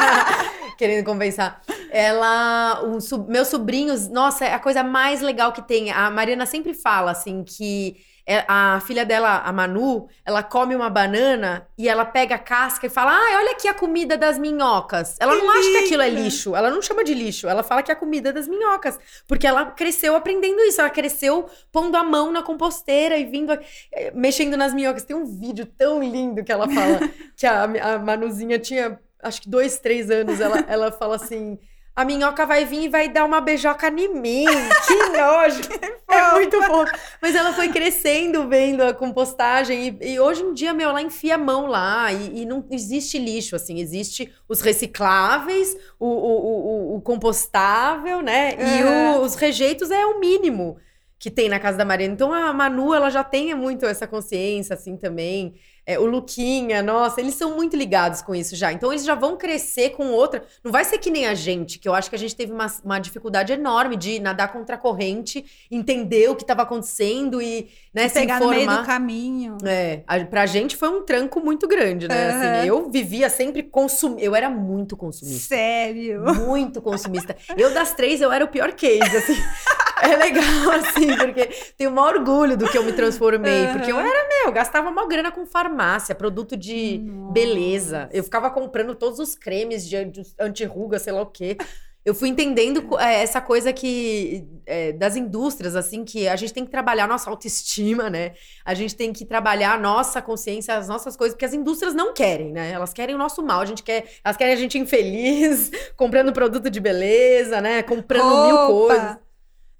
[0.78, 1.60] querendo compensar.
[1.90, 5.90] Ela, os, meus sobrinhos, nossa, é a coisa mais legal que tem.
[5.90, 7.96] A Mariana sempre fala assim que
[8.30, 12.86] é, a filha dela, a Manu, ela come uma banana e ela pega a casca
[12.86, 15.16] e fala: Ah, olha aqui a comida das minhocas.
[15.18, 16.54] Ela que não acha que aquilo é lixo.
[16.54, 17.48] Ela não chama de lixo.
[17.48, 19.00] Ela fala que é a comida das minhocas.
[19.26, 20.80] Porque ela cresceu aprendendo isso.
[20.80, 23.52] Ela cresceu pondo a mão na composteira e vindo,
[23.92, 25.02] eh, mexendo nas minhocas.
[25.02, 27.00] Tem um vídeo tão lindo que ela fala
[27.36, 30.40] que a, a Manuzinha tinha, acho que dois, três anos.
[30.40, 31.58] Ela, ela fala assim
[32.00, 34.46] a minhoca vai vir e vai dar uma beijoca em mim.
[34.86, 35.60] Que nojo!
[36.08, 36.84] é muito bom.
[37.20, 39.98] Mas ela foi crescendo vendo a compostagem.
[40.00, 42.10] E, e, hoje em dia, meu, ela enfia a mão lá.
[42.10, 43.80] E, e não existe lixo, assim.
[43.80, 48.56] Existe os recicláveis, o, o, o, o compostável, né?
[48.58, 50.78] E os rejeitos é o mínimo
[51.20, 52.14] que tem na casa da Mariana.
[52.14, 55.54] Então a Manu, ela já tem muito essa consciência, assim, também.
[55.86, 58.72] É, o Luquinha, nossa, eles são muito ligados com isso já.
[58.72, 60.44] Então eles já vão crescer com outra.
[60.64, 62.66] Não vai ser que nem a gente, que eu acho que a gente teve uma,
[62.82, 68.08] uma dificuldade enorme de nadar contra a corrente, entender o que estava acontecendo e né,
[68.08, 68.60] se pegar informar.
[68.60, 69.58] no meio do caminho.
[69.64, 72.30] É, a, pra gente foi um tranco muito grande, né?
[72.30, 72.38] Uhum.
[72.38, 74.22] Assim, eu vivia sempre consumindo.
[74.22, 75.54] Eu era muito consumista.
[75.54, 76.22] Sério?
[76.46, 77.36] Muito consumista.
[77.58, 79.34] Eu das três, eu era o pior case, assim.
[80.02, 83.66] é legal, assim, porque tenho o maior orgulho do que eu me transformei.
[83.66, 83.72] Uhum.
[83.72, 87.32] Porque eu era, meu, gastava mal grana com farmácia, produto de Nossa.
[87.32, 88.08] beleza.
[88.12, 89.96] Eu ficava comprando todos os cremes de
[90.38, 91.56] anti-ruga, sei lá o quê.
[92.02, 96.64] Eu fui entendendo é, essa coisa que é, das indústrias, assim, que a gente tem
[96.64, 98.32] que trabalhar a nossa autoestima, né?
[98.64, 102.14] A gente tem que trabalhar a nossa consciência, as nossas coisas, porque as indústrias não
[102.14, 102.70] querem, né?
[102.70, 106.70] Elas querem o nosso mal, a gente quer, elas querem a gente infeliz, comprando produto
[106.70, 107.82] de beleza, né?
[107.82, 108.46] Comprando Roupa.
[108.46, 109.29] mil coisas.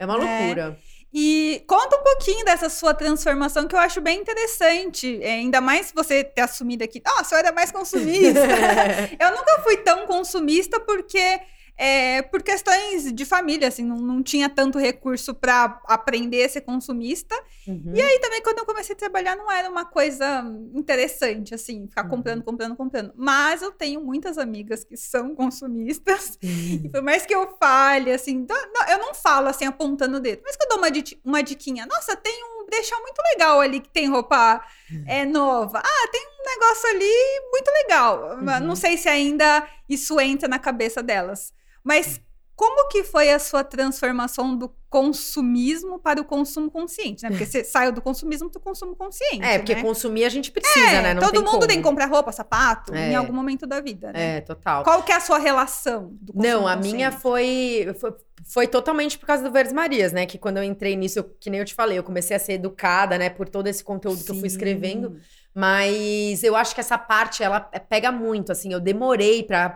[0.00, 0.38] É uma É.
[0.38, 0.78] loucura.
[1.12, 5.20] E conta um pouquinho dessa sua transformação que eu acho bem interessante.
[5.22, 7.02] É, ainda mais você ter assumido aqui.
[7.04, 8.40] Nossa, eu era mais consumista.
[9.20, 11.40] eu nunca fui tão consumista porque.
[11.82, 16.60] É, por questões de família, assim, não, não tinha tanto recurso para aprender a ser
[16.60, 17.34] consumista.
[17.66, 17.92] Uhum.
[17.94, 22.04] E aí também, quando eu comecei a trabalhar, não era uma coisa interessante, assim, ficar
[22.04, 22.10] Uhum.
[22.10, 23.12] comprando, comprando, comprando.
[23.16, 26.38] Mas eu tenho muitas amigas que são consumistas.
[26.84, 30.42] E por mais que eu fale, assim, não- eu não falo assim, apontando o dedo,
[30.44, 30.88] mas que eu dou uma,
[31.24, 31.86] uma diquinha.
[31.86, 34.62] Nossa, tem um brechó muito legal ali que tem roupa
[35.06, 35.78] é, nova.
[35.78, 38.36] Ah, tem um negócio ali muito legal.
[38.38, 38.66] Uhum.
[38.66, 41.52] Não sei se ainda isso entra na cabeça delas.
[41.84, 42.20] Mas
[42.56, 47.30] como que foi a sua transformação do consumismo para o consumo consciente, né?
[47.30, 49.80] Porque você saiu do consumismo para o consumo consciente, É, porque né?
[49.82, 51.14] consumir a gente precisa, É, né?
[51.14, 51.66] Não todo tem mundo como.
[51.66, 53.12] tem que comprar roupa, sapato, É.
[53.12, 54.38] em algum momento da vida, né?
[54.38, 54.82] É, total.
[54.84, 58.12] Qual que é a sua relação do consumo Não, a minha foi, foi,
[58.44, 60.26] foi totalmente por causa do Verdes Marias, né?
[60.26, 62.54] Que quando eu entrei nisso, eu- que nem eu te falei, eu comecei a ser
[62.54, 63.30] educada, né?
[63.30, 65.16] Por todo esse conteúdo que eu fui escrevendo.
[65.54, 68.72] Mas eu acho que essa parte, ela pega muito, assim.
[68.72, 69.68] Eu demorei pra,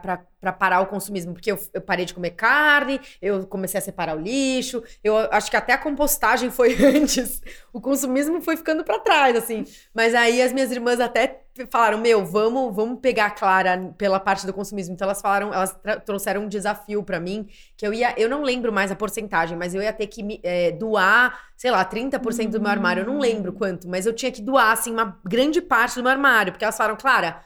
[0.45, 4.15] pra parar o consumismo, porque eu, eu parei de comer carne, eu comecei a separar
[4.15, 4.83] o lixo.
[5.03, 7.41] Eu acho que até a compostagem foi antes.
[7.73, 9.65] O consumismo foi ficando pra trás, assim.
[9.95, 14.45] Mas aí as minhas irmãs até falaram, meu, vamos, vamos pegar a Clara pela parte
[14.45, 14.93] do consumismo.
[14.93, 18.71] Então elas falaram, elas trouxeram um desafio pra mim, que eu ia, eu não lembro
[18.71, 22.61] mais a porcentagem, mas eu ia ter que me, é, doar, sei lá, 30% do
[22.61, 25.95] meu armário, eu não lembro quanto, mas eu tinha que doar, assim, uma grande parte
[25.95, 27.41] do meu armário, porque elas falaram, Clara,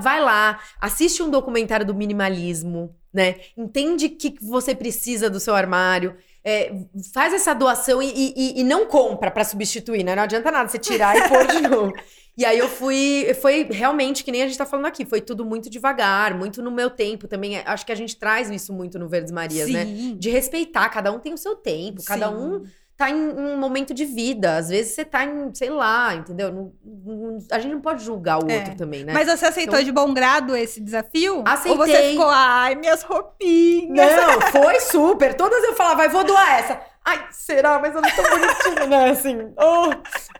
[0.00, 3.36] vai lá, assiste um documentário do minimalismo, né?
[3.56, 6.16] Entende o que você precisa do seu armário.
[6.46, 6.74] é,
[7.14, 10.14] faz essa doação e, e- e não compra pra substituir, né?
[10.14, 11.92] Não adianta nada você tirar e pôr de novo.
[12.36, 15.44] E aí eu fui, foi realmente que nem a gente tá falando aqui, foi tudo
[15.44, 17.58] muito devagar, muito no meu tempo também.
[17.64, 19.84] Acho que a gente traz isso muito no Verdes Marias, né?
[19.86, 20.16] Sim.
[20.18, 22.34] De respeitar, cada um tem o seu tempo, cada Sim.
[22.34, 22.64] um
[22.96, 24.56] tá em um momento de vida.
[24.56, 26.52] Às vezes você tá em, sei lá, entendeu?
[26.52, 28.58] Não- não- a gente não pode julgar o É.
[28.58, 29.12] outro também, né?
[29.12, 31.42] Mas você aceitou Então- de bom grado esse desafio?
[31.46, 31.72] Aceitei.
[31.72, 34.16] Ou você ficou, ai, minhas roupinhas.
[34.16, 35.34] Não, foi super.
[35.34, 36.80] Todas eu falava, vai, vou doar essa.
[37.06, 37.78] Ai, será?
[37.78, 39.10] Mas eu não tô bonitinha, né?
[39.10, 39.90] Assim, oh.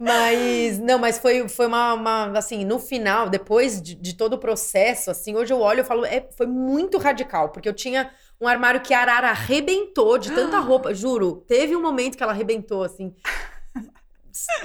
[0.00, 4.38] Mas, não, mas foi, foi uma, uma, assim, no final, depois de, de todo o
[4.38, 8.48] processo, assim, hoje eu olho e falo, é, foi muito radical, porque eu tinha um
[8.48, 11.44] armário que a arara arrebentou de tanta roupa, juro.
[11.46, 13.14] Teve um momento que ela arrebentou, assim.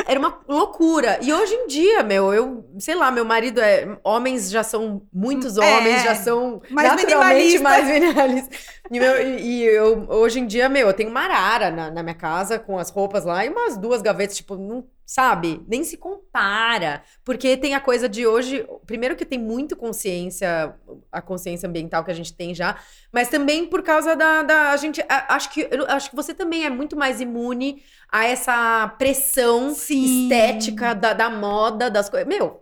[0.08, 1.20] Era uma loucura.
[1.22, 4.00] E hoje em dia, meu, eu, sei lá, meu marido é.
[4.04, 5.04] Homens já são.
[5.14, 7.64] Muitos É, homens já são mais naturalmente minimalista.
[7.64, 8.60] mais minimalistas.
[8.92, 12.02] E, meu, e- e eu, hoje em dia, meu, eu tenho uma arara na, na
[12.02, 14.84] minha casa com as roupas lá e umas duas gavetas, tipo, não.
[15.12, 15.60] Sabe?
[15.68, 17.02] Nem se compara.
[17.26, 18.64] Porque tem a coisa de hoje.
[18.86, 20.76] Primeiro, que tem muito consciência,
[21.12, 22.76] a consciência ambiental que a gente tem já,
[23.12, 24.44] mas também por causa da.
[24.44, 25.02] da a gente.
[25.10, 29.74] a- acho, que, eu acho que você também é muito mais imune a essa pressão
[29.74, 30.26] Sim.
[30.26, 32.28] estética da, da moda, das coisas.
[32.28, 32.62] Meu,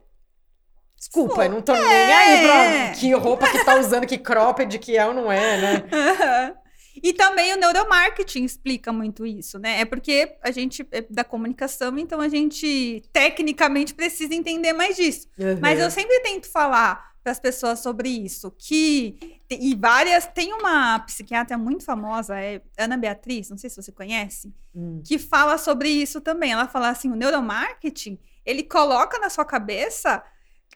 [0.97, 2.13] desculpa, eu não tô nem É.
[2.13, 5.83] aí pra que roupa que tá usando, que cropped que é ou não é, né?
[7.03, 9.81] E também o neuromarketing explica muito isso, né?
[9.81, 15.27] É porque a gente é da comunicação, então a gente tecnicamente precisa entender mais disso.
[15.61, 20.99] Mas eu sempre tento falar para as pessoas sobre isso, que e várias tem uma
[20.99, 25.01] psiquiatra muito famosa, é Ana Beatriz, não sei se você conhece, Hum.
[25.03, 26.51] que fala sobre isso também.
[26.51, 30.23] Ela fala assim, o neuromarketing ele coloca na sua cabeça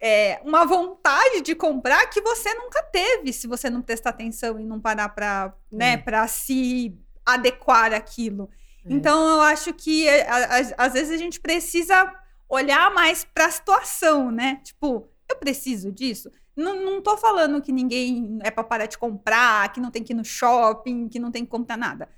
[0.01, 4.65] é, uma vontade de comprar que você nunca teve, se você não prestar atenção e
[4.65, 6.27] não parar para né, Hum.
[6.27, 8.49] se adequar àquilo.
[8.83, 8.93] É.
[8.93, 12.13] Então eu acho que é, a- a- às vezes a gente precisa
[12.49, 14.59] olhar mais para a situação, né?
[14.63, 16.29] Tipo, eu preciso disso.
[16.55, 20.11] Não, não tô falando que ninguém é para parar de comprar, que não tem que
[20.13, 22.09] ir no shopping, que não tem que comprar nada.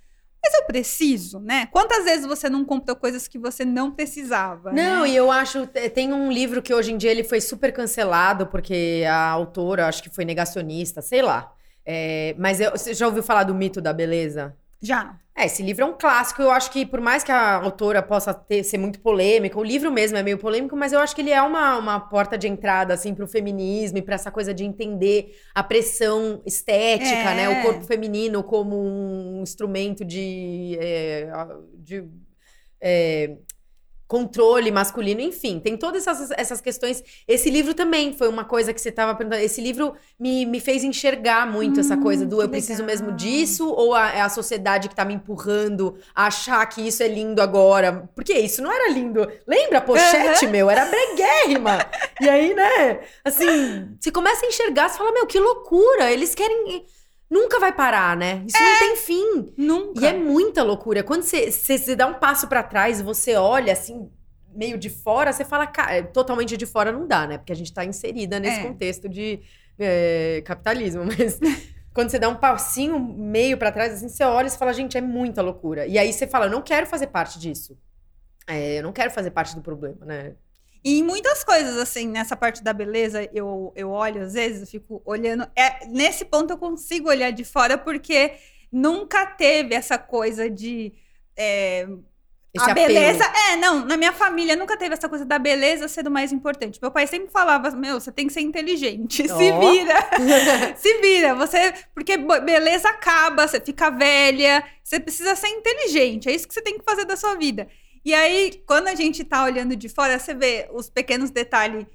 [0.44, 1.68] Mas eu preciso, né?
[1.68, 4.74] Quantas vezes você não comprou coisas que você não precisava?
[4.74, 5.10] Não, né?
[5.10, 5.66] e eu acho.
[5.68, 10.04] Tem um livro que hoje em dia ele foi super cancelado, porque a autora, acho
[10.04, 11.54] que foi negacionista, sei lá.
[11.86, 14.56] É, mas eu- você já ouviu falar do mito da beleza?
[14.84, 15.18] Já.
[15.36, 16.44] É, esse livro é um clássico.
[16.44, 19.92] Eu acho que, por mais que a autora possa ter- ser muito polêmica, o livro
[19.92, 22.94] mesmo é meio polêmico, mas eu acho que ele é uma, uma porta de entrada,
[22.94, 27.36] assim, pro feminismo e pra essa coisa de entender a pressão estética, É.
[27.36, 27.50] né?
[27.50, 30.78] O corpo feminino como um instrumento de.
[30.80, 31.28] é,
[31.78, 32.08] de
[32.80, 33.38] é,
[34.14, 37.04] controle masculino, enfim, tem todas essas, essas questões.
[37.28, 39.42] Esse livro também foi uma coisa que você estava perguntando.
[39.42, 42.96] Esse livro me, me fez enxergar muito essa Hum, coisa do que eu preciso legal.
[43.08, 47.02] mesmo disso, ou a- é a sociedade que tá me empurrando a achar que isso
[47.02, 48.08] é lindo agora.
[48.14, 49.28] Porque isso não era lindo.
[49.48, 50.70] Lembra a pochete, meu?
[50.70, 51.80] Era breguérrima.
[52.22, 53.00] e aí, né?
[53.26, 56.12] Assim, você começa a enxergar, você fala, meu, que loucura.
[56.12, 56.86] Eles querem.
[57.34, 58.44] Nunca vai parar, né?
[58.46, 59.54] Isso não tem fim.
[59.58, 60.02] Nunca.
[60.02, 61.02] E é muita loucura.
[61.02, 64.08] Quando você, dá um passo pra trás e você olha assim,
[64.54, 67.40] meio de fora, você fala, cara, totalmente de fora não dá, né?
[67.40, 68.64] Porque a gente tá inserida nesse É.
[68.64, 69.40] contexto de
[69.80, 71.06] é, capitalismo.
[71.18, 71.40] Mas
[71.92, 74.96] quando você dá um passinho meio pra trás, assim, você olha e você fala, gente,
[74.96, 75.88] é muita loucura.
[75.88, 77.76] E aí você fala, eu não quero fazer parte disso.
[78.46, 80.34] É, eu não quero fazer parte do problema, né?
[80.84, 84.68] E em muitas coisas, assim, nessa parte da beleza, eu, eu olho, às vezes, eu
[84.68, 85.48] fico olhando.
[85.56, 88.34] É, nesse ponto eu consigo olhar de fora, porque
[88.72, 90.92] nunca teve essa coisa de.
[91.38, 91.88] é,
[92.54, 92.88] Esse a apelo.
[92.88, 93.24] beleza.
[93.50, 96.80] É, não, na minha família nunca teve essa coisa da beleza ser o mais importante.
[96.82, 99.24] Meu pai sempre falava: Meu, você tem que ser inteligente.
[99.30, 99.60] Se Ó.
[99.60, 99.96] vira.
[100.76, 101.34] Se vira.
[101.36, 101.74] Você.
[101.94, 104.62] Porque beleza acaba, você fica velha.
[104.84, 106.28] Você precisa ser inteligente.
[106.28, 107.70] É isso que você tem que fazer da sua vida.
[108.06, 111.86] E aí, quando a gente tá olhando de fora, você vê os pequenos detalhes.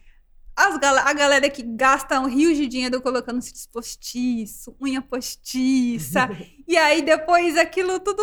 [0.56, 6.28] As gal- a galera que gasta um rio de dinheiro colocando cílios postiço, unha postiça.
[6.66, 8.22] e aí depois aquilo tudo.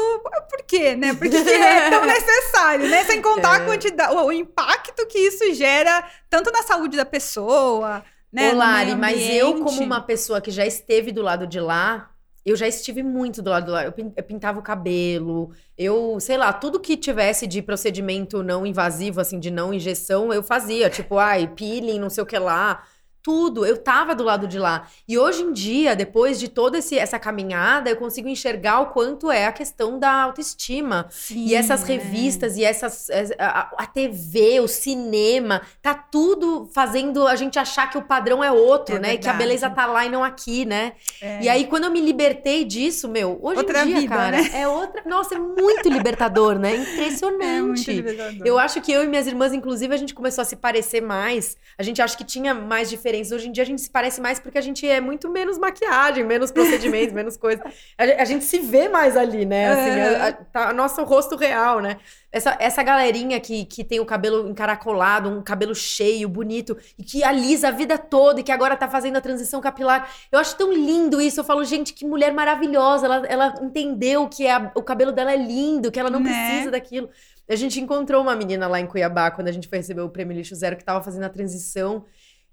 [0.50, 1.14] Por quê, né?
[1.14, 3.06] Por que, que é tão necessário, né?
[3.06, 3.66] Sem contar a É.
[3.66, 8.52] quantidade, o, o impacto que isso gera, tanto na saúde da pessoa, né?
[8.52, 12.12] Ô, Lari, mas eu, como uma pessoa que já esteve do lado de lá,
[12.46, 13.76] eu já estive muito do lado.
[13.78, 18.66] Eu pin- eu pintava o cabelo, eu, sei lá, tudo que tivesse de procedimento não
[18.66, 20.90] invasivo, assim, de não injeção, eu fazia.
[20.90, 22.84] Tipo, ai, peeling, não sei o que lá.
[23.26, 24.88] Tudo, eu tava do lado de lá.
[25.08, 29.32] E hoje em dia, depois de toda esse- essa caminhada, eu consigo enxergar o quanto
[29.32, 31.08] é a questão da autoestima.
[31.10, 33.10] Sim, E essas revistas, e essas.
[33.40, 38.52] A, a TV, o cinema, tá tudo fazendo a gente achar que o padrão é
[38.52, 39.08] outro, É né?
[39.16, 39.38] E que a verdade.
[39.40, 40.94] beleza tá lá e não aqui, né?
[41.20, 41.42] É.
[41.42, 44.52] E aí, quando eu me libertei disso, meu, hoje Outra em dia, vida, cara, né?
[44.54, 45.02] é outra.
[45.04, 46.76] Nossa, é muito libertador, né?
[46.76, 47.92] É Impressionante.
[47.92, 48.46] libertador.
[48.46, 51.58] eu acho que eu e minhas irmãs, inclusive, a gente começou a se parecer mais.
[51.78, 53.32] A gente acha que tinha mais diferenças.
[53.32, 56.24] Hoje em dia a gente se parece mais porque a gente é muito menos maquiagem,
[56.24, 57.64] menos procedimentos, menos coisa.
[57.98, 59.68] A, a gente se vê mais ali, né?
[59.68, 61.98] Assim, a, a- tá nosso rosto real, né?
[62.32, 67.24] Essa, essa galerinha que, que tem o cabelo encaracolado, um cabelo cheio, bonito, e que
[67.24, 70.10] alisa a vida toda e que agora tá fazendo a transição capilar.
[70.32, 71.40] Eu acho tão lindo isso.
[71.40, 73.06] Eu falo, gente, que mulher maravilhosa.
[73.06, 76.30] Ela, ela entendeu que a- o cabelo dela é lindo, que ela não Né?
[76.50, 77.10] precisa daquilo.
[77.48, 80.36] A gente encontrou uma menina lá em Cuiabá, quando a gente foi receber o Prêmio
[80.36, 82.04] Lixo Zero, que tava fazendo a transição.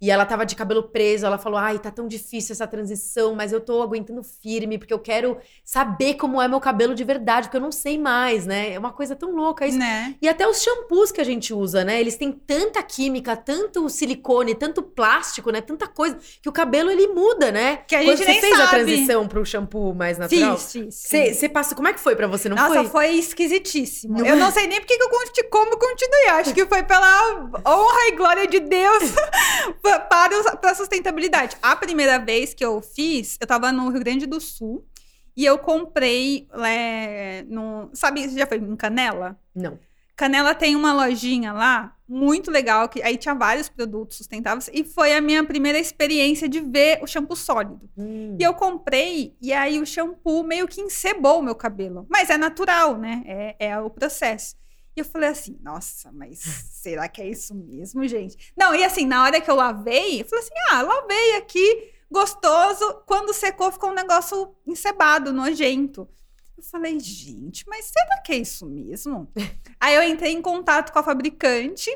[0.03, 3.53] E ela tava de cabelo preso, ela falou: "Ai, tá tão difícil essa transição, mas
[3.53, 7.57] eu tô aguentando firme porque eu quero saber como é meu cabelo de verdade, porque
[7.57, 8.73] eu não sei mais, né?
[8.73, 9.79] É uma coisa tão louca isso.
[9.79, 10.17] Né?
[10.21, 12.01] E até os shampoos que a gente usa, né?
[12.01, 15.61] Eles têm tanta química, tanto silicone, tanto plástico, né?
[15.61, 17.77] Tanta coisa que o cabelo ele muda, né?
[17.87, 18.71] Que a Quando gente você nem fez a sabe.
[18.71, 20.59] transição pro shampoo mais natural.
[20.59, 20.95] Fiz, fiz.
[20.95, 22.49] Você você passou, como é que foi pra você?
[22.49, 22.87] Não Nossa, foi?
[22.87, 24.19] foi, esquisitíssimo.
[24.19, 24.39] Não eu é?
[24.39, 26.29] não sei nem porque que eu como continuei.
[26.31, 29.03] Acho que foi pela honra e glória de Deus
[29.99, 31.57] pa- para, para a sustentabilidade.
[31.63, 34.87] A primeira vez que eu fiz, eu tava no Rio Grande do Sul
[35.37, 36.49] e eu comprei.
[36.65, 39.39] É, no, sabe, você já foi em Canela?
[39.55, 39.79] Não.
[40.15, 45.15] Canela tem uma lojinha lá, muito legal, que aí tinha vários produtos sustentáveis, e foi
[45.15, 47.89] a minha primeira experiência de ver o shampoo sólido.
[47.97, 48.37] Hum.
[48.39, 52.07] E eu comprei, e aí o shampoo meio que encebou o meu cabelo.
[52.11, 53.23] Mas é natural, né?
[53.27, 54.55] É, é o processo.
[54.95, 58.53] E eu falei assim, nossa, mas será que é isso mesmo, gente?
[58.57, 63.03] Não, e assim, na hora que eu lavei, eu falei assim, ah, lavei aqui, gostoso.
[63.07, 66.09] Quando secou, ficou um negócio encebado, nojento.
[66.57, 69.33] Eu falei, gente, mas será que é isso mesmo?
[69.81, 71.91] Aí eu entrei em contato com a fabricante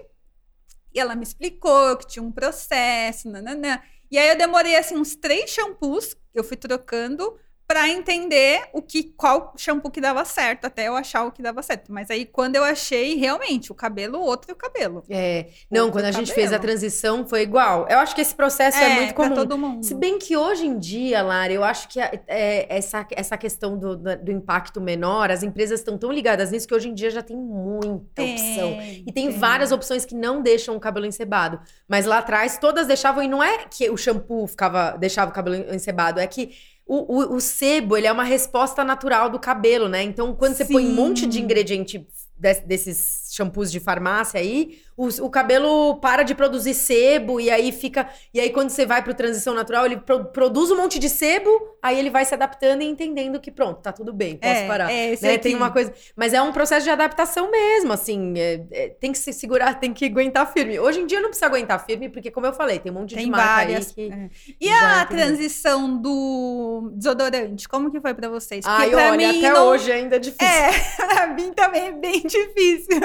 [0.92, 3.80] e ela me explicou que tinha um processo, nananã.
[4.10, 9.02] E aí eu demorei assim uns três shampoos, eu fui trocando pra entender o que
[9.16, 11.92] qual shampoo que dava certo, até eu achar o que dava certo.
[11.92, 15.02] Mas aí quando eu achei realmente o cabelo, outro cabelo.
[15.10, 16.34] É, não, Outro quando a gente cabelo.
[16.48, 17.86] fez a transição foi igual.
[17.90, 19.34] Eu acho que esse processo é, muito pra comum.
[19.34, 19.84] todo mundo.
[19.84, 23.76] Se bem que hoje em dia, Lara, eu acho que a- é, essa, essa questão
[23.76, 27.22] do, do impacto menor, as empresas estão tão ligadas nisso que hoje em dia já
[27.22, 28.78] tem muita opção.
[29.06, 31.60] E tem, várias opções que não deixam o cabelo encebado.
[31.88, 35.56] Mas lá atrás, todas deixavam, e não é que o shampoo ficava, deixava o cabelo
[35.74, 36.52] encebado, é que
[36.86, 40.02] o, o, o sebo, ele é uma resposta natural do cabelo, né?
[40.02, 42.06] Então, quando você põe um monte de ingrediente
[42.38, 47.70] des- desses shampoos de farmácia aí, o, o cabelo para de produzir sebo, e aí
[47.72, 48.08] fica.
[48.32, 51.50] E aí, quando você vai pro transição natural, ele pro- produz um monte de sebo,
[51.82, 54.90] aí ele vai se adaptando e entendendo que pronto, tá tudo bem, posso é, parar
[54.90, 55.28] É, né?
[55.34, 55.38] aqui.
[55.38, 55.92] Tem uma coisa.
[56.16, 58.34] Mas é um processo de adaptação mesmo, assim.
[58.38, 60.78] é- é- tem que se segurar, tem que aguentar firme.
[60.80, 63.16] Hoje em dia não precisa aguentar firme, porque, como eu falei, tem um monte de
[63.16, 63.88] Tem marca várias.
[63.88, 64.12] aí que.
[64.12, 64.28] é.
[64.60, 68.64] E a transição do desodorante, como que foi pra vocês?
[68.66, 70.46] Ai, pra olha, mim até não- hoje ainda é difícil.
[70.46, 70.70] É,
[71.14, 73.00] pra mim também é bem difícil.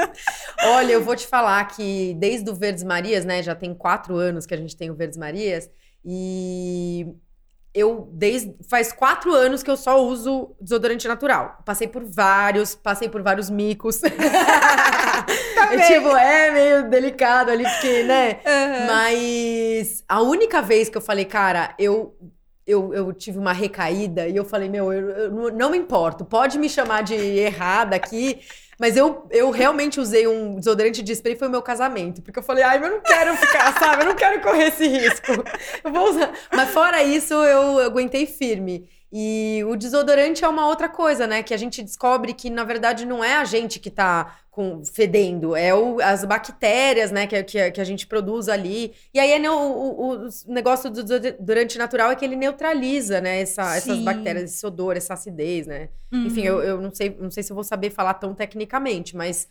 [0.63, 1.80] Olha, eu vou te falar que
[2.19, 3.41] desde o Verdes Marias, né?
[3.43, 5.69] Já tem quatro anos que a gente tem o Verdes Marias.
[6.03, 7.07] E
[7.73, 8.55] eu, desde.
[8.69, 11.61] Faz quatro anos que eu só uso desodorante natural.
[11.65, 14.01] Passei por vários, passei por vários micos.
[15.55, 15.79] Também.
[15.79, 18.39] É, tipo, é meio delicado ali, porque, né?
[18.45, 18.87] Aham.
[18.87, 22.15] Mas a única vez que eu falei, cara, eu,
[22.65, 26.25] eu, eu tive uma recaída e eu falei, meu, eu, eu não- não me importo,
[26.25, 28.41] pode me chamar de errada aqui,
[28.81, 32.43] mas eu, eu realmente usei um desodorante de spray foi o meu casamento, porque eu
[32.43, 34.01] falei, ai, eu não quero ficar, sabe?
[34.01, 35.33] Eu não quero correr esse risco.
[35.83, 36.33] Eu vou usar.
[36.51, 38.89] Mas fora isso, eu, eu aguentei firme.
[39.13, 41.43] E o desodorante é uma outra coisa, né?
[41.43, 45.55] Que a gente descobre que, na verdade, não é a gente que tá com, fedendo,
[45.55, 47.27] é o- as bactérias, né?
[47.27, 48.93] Que, que, que a gente produz ali.
[49.13, 53.41] E aí, é o, o- o negócio do desodorante natural é que ele neutraliza, né?
[53.41, 55.89] Essa, essas bactérias, esse odor, essa acidez, né?
[56.13, 56.45] Enfim, Uhum.
[56.47, 59.47] eu, eu não sei, não sei se eu vou saber falar tão tecnicamente, mas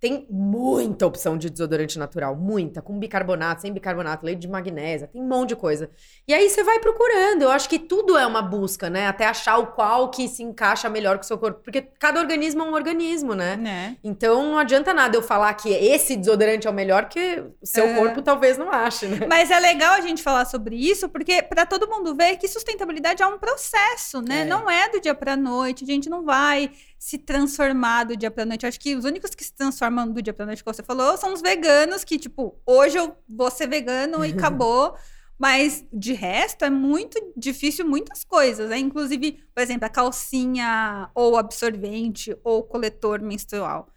[0.00, 5.20] tem muita opção de desodorante natural, muita, com bicarbonato, sem bicarbonato, leite de magnésia, tem
[5.20, 5.90] um monte de coisa.
[6.26, 9.06] E aí você vai procurando, eu acho que tudo é uma busca, né?
[9.06, 12.62] Até achar o qual que se encaixa melhor com o seu corpo, porque cada organismo
[12.62, 13.56] é um organismo, né?
[13.56, 13.96] Né?
[14.02, 17.84] Então não adianta nada eu falar que esse desodorante é o melhor, que o seu
[17.84, 17.94] É.
[17.94, 19.26] corpo talvez não ache, né?
[19.28, 23.22] Mas é legal a gente falar sobre isso, porque para todo mundo ver que sustentabilidade
[23.22, 24.42] é um processo, né?
[24.42, 24.44] É.
[24.46, 25.84] Não é do dia para noite.
[25.84, 28.66] A gente não vai se transformar do dia para noite.
[28.66, 31.32] Acho que os únicos que se transformam do dia para noite, como você falou, são
[31.32, 34.94] os veganos que tipo, hoje eu vou ser vegano e acabou.
[35.38, 38.78] Mas de resto é muito difícil muitas coisas, né?
[38.78, 43.88] Inclusive, por exemplo, a calcinha ou absorvente ou coletor menstrual.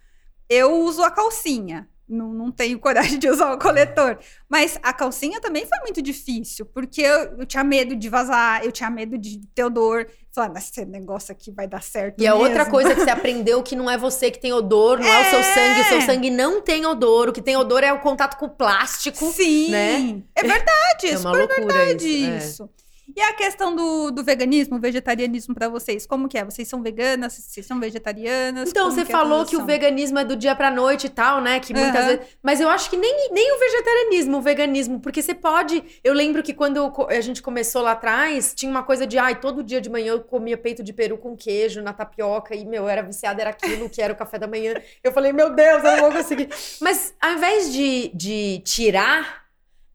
[0.48, 1.86] Eu uso a calcinha.
[2.08, 4.18] Não, não tenho coragem de usar o coletor.
[4.48, 8.72] Mas a calcinha também foi muito difícil, porque eu, eu tinha medo de vazar, eu
[8.72, 10.06] tinha medo de ter odor.
[10.34, 12.20] Falar, "Mas esse negócio aqui vai dar certo.
[12.20, 14.98] E a outra mesmo?" coisa que você aprendeu que não é você que tem odor,
[14.98, 15.42] não é, o seu É.
[15.42, 18.46] sangue, o seu sangue não tem odor, o que tem odor é o contato com
[18.46, 19.24] o plástico.
[19.32, 20.22] Sim, né?
[20.34, 22.64] é verdade, É é uma super loucura verdade isso.
[22.64, 22.83] é.
[23.16, 26.44] E a questão do, do veganismo, vegetarianismo pra vocês, como que é?
[26.44, 27.34] Vocês são veganas?
[27.34, 28.70] Vocês são vegetarianas?
[28.70, 31.40] Então, você que é falou que o veganismo é do dia pra noite e tal,
[31.40, 31.60] né?
[31.60, 32.16] Que muitas Aham.
[32.16, 32.26] vezes.
[32.42, 35.84] Mas eu acho que nem, nem o vegetarianismo, o veganismo, porque você pode.
[36.02, 39.62] Eu lembro que quando a gente começou lá atrás, tinha uma coisa de, ai, todo
[39.62, 42.88] dia de manhã eu comia peito de peru com queijo na tapioca e, meu, eu
[42.88, 44.74] era viciada, era aquilo que era o café da manhã.
[45.02, 46.48] Eu falei, meu Deus, eu não vou conseguir.
[46.80, 49.43] Mas ao invés de, de tirar.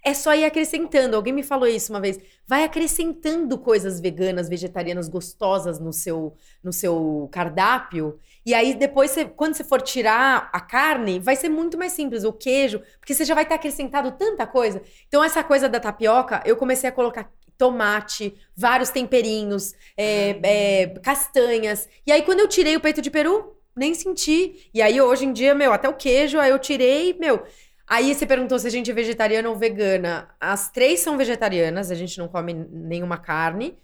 [0.04, 1.16] É só ir acrescentando.
[1.16, 2.20] Alguém me falou isso uma vez.
[2.48, 6.34] Vai acrescentando coisas veganas, vegetarianas gostosas no seu,
[6.64, 8.20] no seu cardápio.
[8.46, 12.24] E aí, depois, você, quando você for tirar a carne, vai ser muito mais simples,
[12.24, 14.82] o queijo, porque você já vai ter acrescentado tanta coisa.
[15.08, 21.90] Então, essa coisa da tapioca, eu comecei a colocar tomate, vários temperinhos, é, é, castanhas.
[22.08, 24.70] E aí, quando eu tirei o peito de peru, nem senti.
[24.74, 27.44] E aí, hoje em dia, meu, até o queijo, aí eu tirei, meu.
[27.90, 30.30] Aí você perguntou se a gente é vegetariana ou vegana.
[30.40, 33.76] As três são vegetarianas, a gente não come nenhuma carne.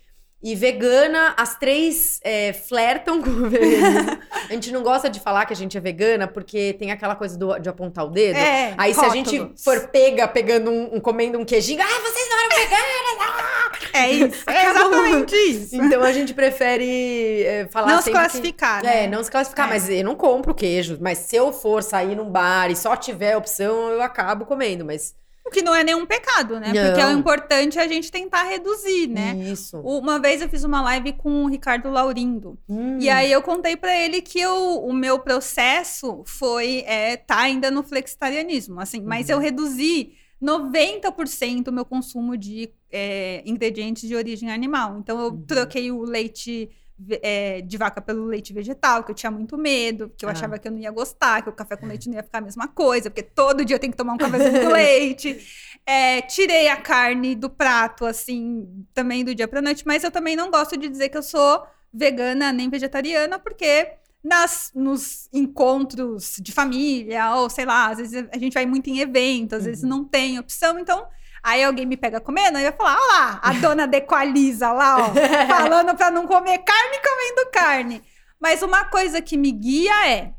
[0.44, 4.20] E vegana, as três é, flertam com o veganismo.
[4.48, 7.36] a gente não gosta de falar que a gente é vegana, porque tem aquela coisa
[7.36, 8.38] do, de apontar o dedo.
[8.38, 8.96] É, Aí rótulos.
[8.96, 12.50] se a gente for pega, pegando um, um- comendo um queijinho, ah, vocês não eram
[12.58, 13.18] veganas!
[13.22, 13.55] ah!"
[13.96, 14.44] É isso.
[14.50, 15.76] É exatamente isso.
[15.76, 19.04] Então a gente prefere é, falar Não se sempre que- classificar, né?
[19.04, 19.70] É, não se classificar, É.
[19.70, 20.98] mas eu não compro queijo.
[21.02, 25.14] Mas se eu for sair num bar e só tiver opção, eu acabo comendo, mas...
[25.48, 26.74] O que não é nenhum pecado, né?
[26.74, 27.14] Porque Não.
[27.14, 29.36] o importante é a gente tentar reduzir, né?
[29.52, 29.78] Isso.
[29.82, 32.58] Uma vez eu fiz uma live com o Ricardo Laurindo.
[32.68, 32.98] Hum.
[33.00, 37.70] E aí eu contei pra ele que eu, o meu processo foi é, tá ainda
[37.70, 39.34] no flexitarianismo, assim, mas Uhum.
[39.36, 40.14] eu reduzi
[40.46, 44.98] 90% o meu consumo de é, ingredientes de origem animal.
[45.00, 45.42] Então eu Uhum.
[45.46, 46.70] troquei o leite
[47.22, 50.32] é, de vaca pelo leite vegetal, que eu tinha muito medo, que eu Ah.
[50.32, 52.42] achava que eu não ia gostar, que o café com leite não ia ficar a
[52.42, 55.38] mesma coisa, porque todo dia eu tenho que tomar um cafezinho com leite.
[55.86, 60.38] É, tirei a carne do prato, assim, também do dia pra noite, mas eu também
[60.38, 63.90] não gosto de dizer que eu sou vegana nem vegetariana, porque
[64.26, 69.00] nas, nos encontros de família, ou sei lá, às vezes a gente vai muito em
[69.00, 69.90] evento, às vezes Uhum.
[69.90, 71.06] não tem opção, então.
[71.44, 75.14] Aí alguém me pega comendo, aí vai falar: olha lá, a dona Dequaliza lá, ó,
[75.48, 78.02] falando pra não comer carne comendo carne.
[78.40, 80.34] Mas uma coisa que me guia é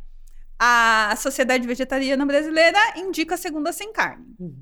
[0.58, 4.26] a Sociedade Vegetariana Brasileira indica segunda sem carne.
[4.40, 4.56] Uhum.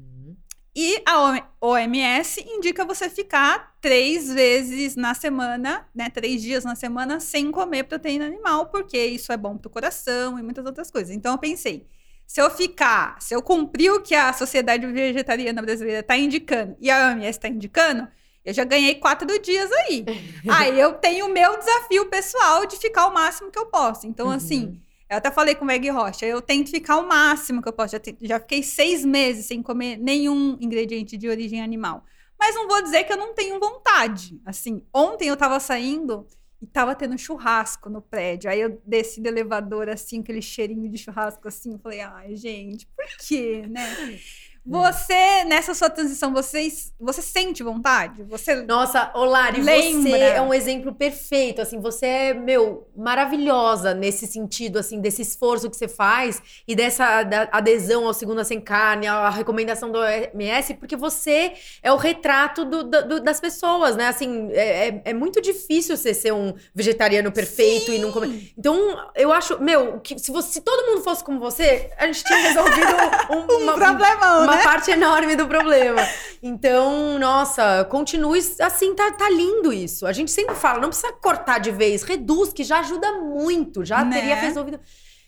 [0.76, 6.10] E a OM- OMS indica você ficar três vezes na semana, né?
[6.10, 10.42] Três dias na semana sem comer proteína animal, porque isso é bom pro coração e
[10.42, 11.14] muitas outras coisas.
[11.14, 11.86] Então eu pensei,
[12.26, 16.90] se eu ficar, se eu cumprir o que a Sociedade Vegetariana Brasileira está indicando e
[16.90, 18.08] a OMS está indicando,
[18.44, 20.04] eu já ganhei quatro dias aí.
[20.50, 24.06] aí eu tenho o meu desafio pessoal de ficar o máximo que eu posso.
[24.06, 24.80] Então, assim,
[25.14, 27.96] eu até falei com o Meg Rocha, eu tento ficar o máximo que eu posso.
[27.96, 32.04] Já, já fiquei seis meses sem comer nenhum ingrediente de origem animal.
[32.38, 34.40] Mas não vou dizer que eu não tenho vontade.
[34.44, 36.26] Assim, ontem eu tava saindo
[36.60, 38.50] e tava tendo churrasco no prédio.
[38.50, 41.72] Aí eu desci do elevador, assim, aquele cheirinho de churrasco, assim.
[41.72, 43.84] Eu falei, ai, gente, por quê, né?
[44.66, 46.66] Você, nessa sua transição, você,
[46.98, 48.22] você sente vontade?
[48.24, 50.10] Você Nossa, Olari, Lembra?
[50.10, 55.68] você é um exemplo perfeito, assim, você é, meu, maravilhosa nesse sentido, assim, desse esforço
[55.68, 57.04] que você faz e dessa
[57.52, 61.52] adesão ao Segunda Sem Carne, à recomendação do OMS, porque você
[61.82, 66.14] é o retrato do- do- das pessoas, né, assim, é, é- é muito difícil você
[66.14, 68.52] ser um vegetariano perfeito e não comer...
[68.56, 68.76] Então,
[69.14, 72.38] eu acho, meu, que se, você, se todo mundo fosse como você, a gente tinha
[72.38, 72.94] resolvido
[73.30, 74.53] um, um uma- problemão, uma né?
[74.58, 76.00] Parte enorme do problema.
[76.42, 80.06] Então, nossa, continue assim, tá, tá lindo isso.
[80.06, 84.04] A gente sempre fala, não precisa cortar de vez, reduz, que já ajuda muito, já
[84.04, 84.18] Né?
[84.18, 84.78] teria resolvido.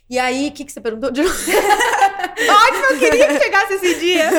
[0.08, 1.34] E aí, o que, que você perguntou de novo?
[2.38, 4.30] Ótimo, eu queria que chegasse esse dia.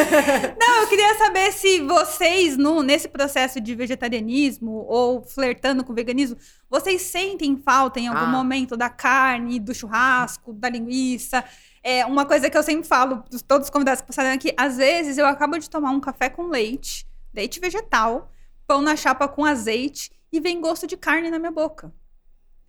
[0.58, 5.96] Não, eu queria saber se vocês, no, nesse processo de vegetarianismo ou flertando com o
[5.96, 6.38] veganismo,
[6.70, 8.28] vocês sentem falta em algum Ah.
[8.28, 11.44] momento da carne, do churrasco, da linguiça.
[11.90, 14.76] É uma coisa que eu sempre falo para todos os convidados que passaram aqui, às
[14.76, 18.30] vezes eu acabo de tomar um café com leite, leite vegetal,
[18.68, 21.94] pão na chapa com azeite e vem gosto de carne na minha boca.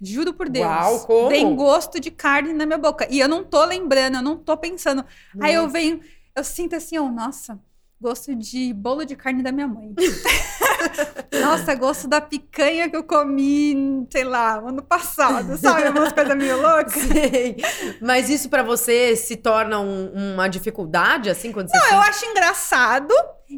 [0.01, 0.65] Juro por Deus.
[0.65, 1.31] Uau, como?
[1.31, 3.09] Vem gosto de carne na minha boca.
[3.11, 5.05] E eu não tô lembrando, eu não tô pensando.
[5.41, 6.01] Aí eu venho,
[6.37, 7.59] eu sinto assim, ó, nossa,
[8.01, 9.93] gosto de bolo de carne da minha mãe.
[11.41, 15.89] nossa, gosto da picanha que eu comi, sei lá, ano passado, sabe?
[15.89, 16.93] Umas coisas meio loucas.
[17.03, 17.57] Sei.
[18.01, 21.77] Mas isso pra você se torna um- uma dificuldade, assim, quando você...
[21.79, 23.13] Não, eu acho engraçado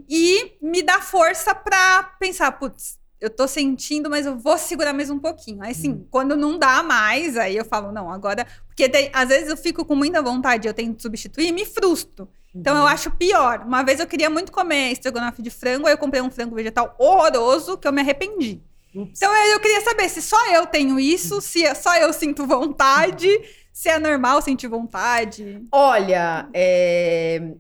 [0.09, 5.11] e me dá força pra pensar, putz, eu tô sentindo, mas eu vou segurar mais
[5.11, 5.63] um pouquinho.
[5.63, 8.47] Aí, assim, quando não dá mais, aí eu falo, não, agora.
[8.81, 12.29] Porque tem- às vezes eu fico com muita vontade, eu tento substituir e me frustro.
[12.55, 13.61] Então eu acho pior.
[13.67, 16.95] Uma vez eu queria muito comer estrogonofe de frango, aí eu comprei um frango vegetal
[16.99, 18.63] horroroso que eu me arrependi.
[18.95, 19.13] Ups.
[19.17, 22.47] Então eu eu queria saber se só eu tenho isso, se é- só eu sinto
[22.47, 23.29] vontade,
[23.73, 25.63] se é normal sentir vontade.
[25.71, 27.53] Olha, é,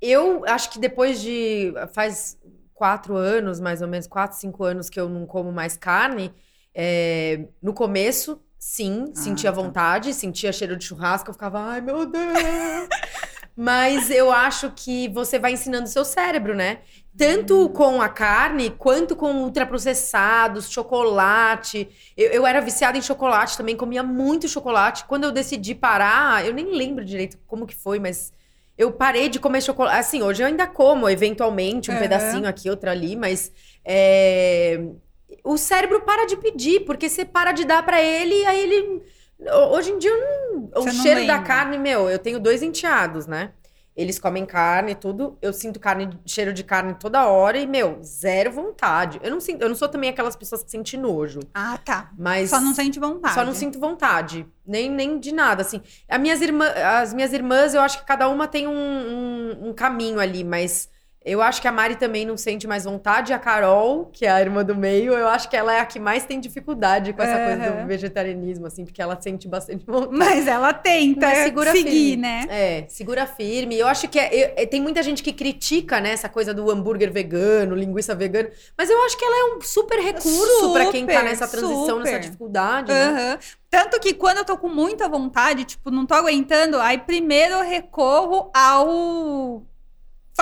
[0.00, 1.72] eu acho que depois de.
[1.94, 2.38] Faz
[2.74, 6.32] quatro anos, mais ou menos, quatro, cinco anos que eu não como mais carne.
[6.74, 9.56] é, no começo, sim, Ah, sentia tá.
[9.60, 12.22] vontade, sentia cheiro de churrasco, eu ficava, ai meu Deus.
[13.56, 16.78] Mas eu acho que você vai ensinando o seu cérebro, né?
[17.18, 21.88] Tanto com a carne, quanto com ultraprocessados, chocolate.
[22.16, 25.04] Eu, eu era viciada em chocolate também, comia muito chocolate.
[25.04, 28.32] Quando eu decidi parar, eu nem lembro direito como que foi, mas
[28.78, 29.98] eu parei de comer chocolate.
[29.98, 32.00] Assim, hoje eu ainda como, eventualmente, um Uhum.
[32.00, 33.52] pedacinho aqui, outro ali, mas
[33.84, 34.80] é,
[35.44, 39.02] o cérebro para de pedir, porque você para de dar pra ele, e aí ele.
[39.70, 40.12] Hoje em dia,
[40.52, 41.42] não- o cheiro da lembra.
[41.42, 43.50] carne, meu, eu tenho dois enteados, né?
[43.94, 45.36] Eles comem carne e tudo.
[45.42, 49.20] Eu sinto carne, cheiro de carne toda hora e, meu, zero vontade.
[49.22, 52.10] Eu não sinto, eu não sou também aquelas pessoas que sentem nojo, Ah, tá.
[52.18, 53.34] mas Só não sente vontade.
[53.34, 55.82] só não sinto vontade, nem, nem de nada, assim.
[56.08, 56.66] As minhas, irmã,
[57.00, 60.88] as minhas irmãs, eu acho que cada uma tem um, um, um caminho ali, mas
[61.24, 63.32] eu acho que a Mari também não sente mais vontade.
[63.32, 65.98] A Carol, que é a irmã do meio, eu acho que ela é a que
[66.00, 70.16] mais tem dificuldade com essa coisa do vegetarianismo, assim, porque ela sente bastante vontade.
[70.16, 72.16] Mas ela tenta Mas segura seguir, firme.
[72.16, 72.46] né?
[72.48, 73.78] É, segura firme.
[73.78, 77.12] Eu acho que é- é- tem muita gente que critica, né, essa coisa do hambúrguer
[77.12, 81.22] vegano, linguiça vegana, mas eu acho que ela é um super recurso pra quem tá
[81.22, 82.20] nessa transição, nessa super.
[82.20, 83.04] dificuldade, né?
[83.08, 83.38] Aham.
[83.70, 87.62] Tanto que quando eu tô com muita vontade, tipo, não tô aguentando, aí primeiro eu
[87.62, 89.62] recorro ao.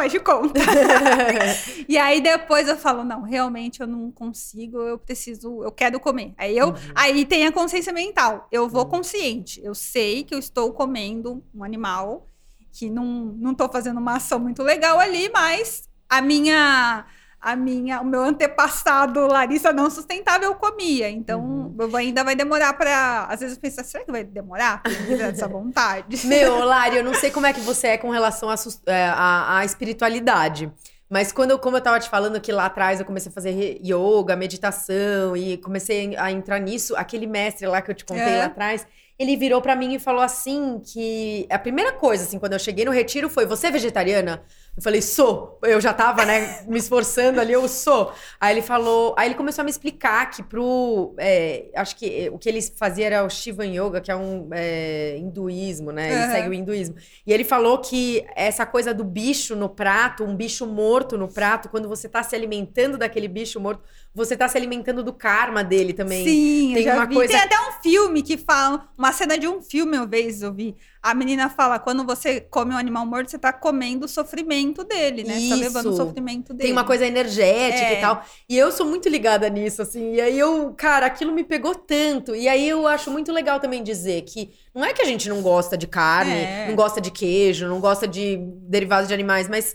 [0.01, 0.59] Faz de conta.
[1.87, 6.33] e aí depois eu falo, não, realmente eu não consigo, eu preciso, eu quero comer.
[6.39, 6.75] Aí eu, Uhum.
[6.95, 8.49] aí tem a consciência mental.
[8.51, 9.61] Eu vou consciente.
[9.63, 12.27] Eu sei que eu estou comendo um animal
[12.73, 17.05] que não, não tô fazendo uma ação muito legal ali, mas a minha
[17.41, 21.09] a minha, o meu antepassado Larissa não sustentável comia.
[21.09, 21.75] Então, Uhum.
[21.79, 23.27] eu ainda vai demorar pra.
[23.31, 26.27] Às vezes eu penso, será que vai demorar dar essa vontade?
[26.27, 28.55] Meu, Lari, eu não sei como é que você é com relação à
[28.87, 30.71] é, à- à espiritualidade.
[31.09, 33.81] Mas quando eu, como eu tava te falando que lá atrás eu comecei a fazer
[33.85, 38.39] yoga, meditação e comecei a entrar nisso, aquele mestre lá que eu te contei É.
[38.39, 38.87] lá atrás,
[39.19, 42.85] ele virou pra mim e falou assim que a primeira coisa assim, quando eu cheguei
[42.85, 44.43] no retiro foi: "Você é vegetariana?"
[44.81, 45.59] Eu falei: "Sou".
[45.63, 48.13] Eu já tava, né, me esforçando ali, eu sou.
[48.41, 52.31] Aí ele falou, aí ele começou a me explicar que pro, é, acho que eh,
[52.31, 56.11] o que ele fazia era o Shivan Yoga, que é um é, hinduísmo, né?
[56.11, 56.31] Ele Aham.
[56.33, 56.97] segue o hinduísmo.
[57.27, 61.69] E ele falou que essa coisa do bicho no prato, um bicho morto no prato,
[61.69, 63.83] quando você tá se alimentando daquele bicho morto,
[64.15, 66.25] você tá se alimentando do karma dele também.
[66.25, 67.15] Sim, Tem eu uma vi.
[67.17, 70.55] coisa- Tem até um filme que fala, uma cena de um filme, uma vez eu
[70.55, 70.75] vi.
[71.03, 75.25] A menina fala, quando você come um animal morto, você tá comendo o sofrimento dele,
[75.25, 75.41] né?
[75.41, 75.97] Você tá levando o Isso.
[75.97, 76.65] sofrimento dele.
[76.65, 77.99] Tem uma coisa energética É.
[77.99, 78.23] e tal.
[78.47, 80.17] E eu sou muito ligada nisso, assim.
[80.17, 82.37] E aí eu, cara, aquilo me pegou tanto.
[82.37, 85.41] E aí eu acho muito legal também dizer que não é que a gente não
[85.41, 86.67] gosta de carne, É.
[86.69, 88.37] não gosta de queijo, não gosta de
[88.69, 89.75] derivados de animais, mas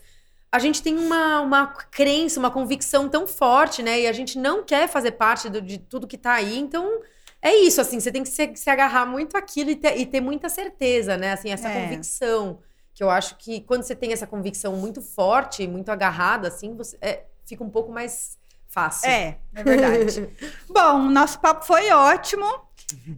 [0.51, 4.01] a gente tem uma, uma crença, uma convicção tão forte, né?
[4.01, 6.59] E a gente não quer fazer parte do- de tudo que tá aí.
[6.59, 6.99] Então.
[7.45, 10.19] É isso, assim, você tem que se, se agarrar muito àquilo e ter, e ter
[10.19, 11.33] muita certeza, né?
[11.33, 11.83] Assim, essa É.
[11.83, 12.59] convicção.
[12.91, 16.97] Que eu acho que quando você tem essa convicção muito forte, muito agarrada, assim, você
[17.01, 18.37] é, fica um pouco mais
[18.67, 19.07] fácil.
[19.09, 20.27] É, é verdade.
[20.67, 22.45] Bom, nosso papo foi ótimo.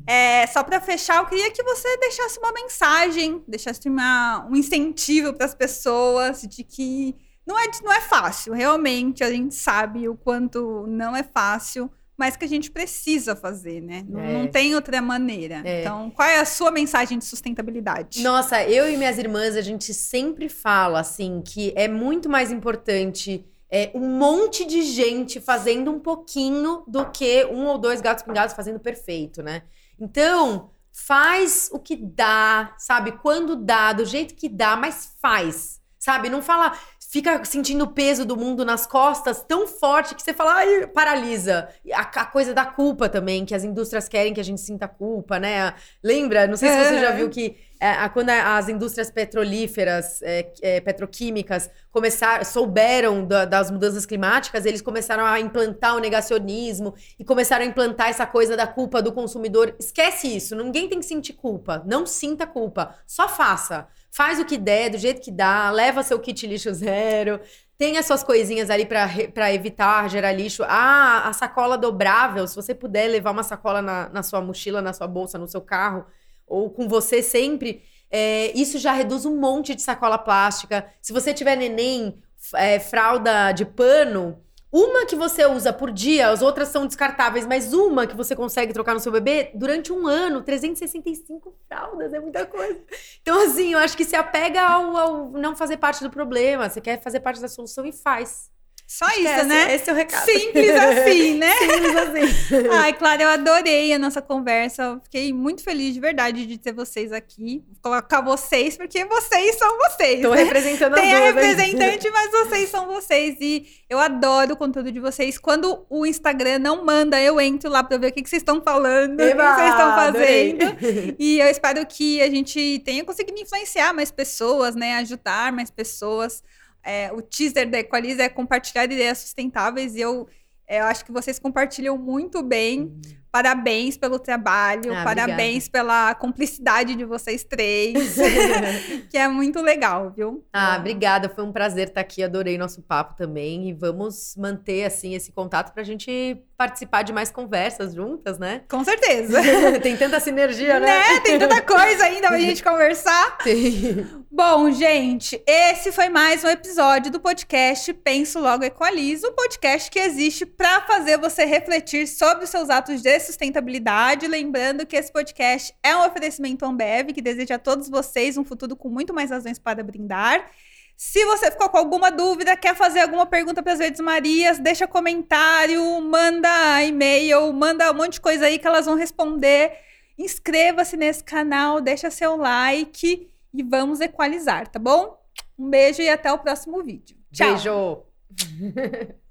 [0.06, 5.34] É, só para fechar, eu queria que você deixasse uma mensagem, deixasse uma, um incentivo
[5.34, 7.16] para as pessoas de que
[7.46, 12.36] não é, não é fácil, realmente, a gente sabe o quanto não é fácil, mas
[12.36, 14.04] que a gente precisa fazer, né?
[14.10, 14.34] Não, É.
[14.34, 15.62] não tem outra maneira.
[15.64, 15.82] É.
[15.82, 18.24] Então, qual é a sua mensagem de sustentabilidade?
[18.24, 23.46] Nossa, eu e minhas irmãs, a gente sempre fala, assim, que é muito mais importante
[23.70, 28.56] é, um monte de gente fazendo um pouquinho do que um ou dois gatos pingados
[28.56, 29.64] fazendo perfeito, né?
[30.00, 33.12] Então, faz o que dá, sabe?
[33.12, 36.30] Quando dá, do jeito que dá, mas faz, sabe?
[36.30, 36.76] Não fala,
[37.10, 41.70] fica sentindo o peso do mundo nas costas tão forte que você fala, ai, paralisa.
[41.94, 45.40] A, a coisa da culpa também, que as indústrias querem que a gente sinta culpa,
[45.40, 45.74] né?
[46.04, 46.46] Lembra?
[46.48, 47.16] Não sei se você já É.
[47.16, 53.70] viu que é, a- quando as indústrias petrolíferas, é, é, petroquímicas, começaram, souberam da- das
[53.72, 58.66] mudanças climáticas, eles começaram a implantar o negacionismo e começaram a implantar essa coisa da
[58.68, 59.76] culpa do consumidor.
[59.80, 61.84] Esquece isso, ninguém tem que sentir culpa.
[61.86, 63.88] Não sinta culpa, só faça.
[64.18, 67.40] Faz o que der, do jeito que dá, leva seu kit lixo zero.
[67.78, 70.64] Tem as suas coisinhas ali pra evitar gerar lixo.
[70.64, 72.48] Ah, a sacola dobrável.
[72.48, 75.62] Se você puder levar uma sacola na, na sua mochila, na sua bolsa, no seu
[75.62, 76.04] carro,
[76.48, 80.92] ou com você sempre, é, isso já reduz um monte de sacola plástica.
[81.00, 82.20] Se você tiver neném,
[82.56, 84.42] é, fralda de pano,
[84.72, 88.74] uma que você usa por dia, as outras são descartáveis, mas uma que você consegue
[88.74, 92.80] trocar no seu bebê durante um ano, 365 fraldas, é muita coisa.
[93.22, 96.70] Então, assim, eu acho que se apega ao, ao não fazer parte do problema.
[96.70, 98.52] Você quer fazer parte da solução e faz.
[98.88, 99.76] Só que isso, né?
[99.76, 100.26] Esse é o recado.
[100.26, 101.52] Simples assim, né?
[101.58, 102.68] Simples assim.
[102.72, 104.84] Ai, Clara, eu adorei a nossa conversa.
[104.84, 107.66] Eu Fiquei muito feliz de verdade de ter vocês aqui.
[107.82, 110.22] Colocar vocês, porque vocês são vocês.
[110.22, 110.44] Tô né?
[110.44, 111.24] representando Tem a aí.
[111.26, 113.36] representante, mas vocês são vocês.
[113.42, 115.38] E eu adoro o conteúdo de vocês.
[115.38, 118.62] Quando o Instagram não manda, eu entro lá pra ver o que, que vocês estão
[118.62, 120.58] falando, o que vocês estão adorei.
[120.58, 121.18] fazendo.
[121.20, 124.96] E eu espero que a gente tenha conseguido influenciar mais pessoas, né?
[124.96, 126.42] Ajudar mais pessoas.
[126.88, 130.26] É, o teaser da Equalize é compartilhar ideias sustentáveis e eu,
[130.66, 132.98] é, eu acho que vocês compartilham muito bem.
[133.30, 138.16] Parabéns pelo trabalho, Ah, parabéns pela cumplicidade de vocês três,
[139.12, 140.46] que é muito legal, viu?
[140.54, 141.28] Ah, obrigada.
[141.28, 142.24] Foi um prazer estar aqui.
[142.24, 143.68] Adorei nosso papo também.
[143.70, 148.64] E vamos manter, assim, esse contato pra gente participar de mais conversas juntas, né?
[148.68, 149.40] Com certeza.
[149.80, 150.88] Tem tanta sinergia, né?
[150.88, 151.20] né?
[151.20, 153.38] Tem tanta coisa ainda pra gente conversar.
[153.46, 154.08] Tem.
[154.32, 160.00] Bom, gente, esse foi mais um episódio do podcast Penso Logo Equalizo, o podcast que
[160.00, 164.28] existe para fazer você refletir sobre os seus atos de sustentabilidade.
[164.28, 168.76] Lembrando que esse podcast é um oferecimento Ambev, que deseja a todos vocês um futuro
[168.76, 170.50] com muito mais razões para brindar.
[170.98, 174.88] Se você ficou com alguma dúvida, quer fazer alguma pergunta para as Verdes Marias, deixa
[174.88, 179.74] comentário, manda e-mail, manda um monte de coisa aí que elas vão responder.
[180.18, 185.22] Inscreva-se nesse canal, deixa seu like e vamos equalizar, tá bom?
[185.58, 187.16] Um beijo e até o próximo vídeo.
[187.32, 188.08] Tchau!
[188.34, 189.18] Beijo.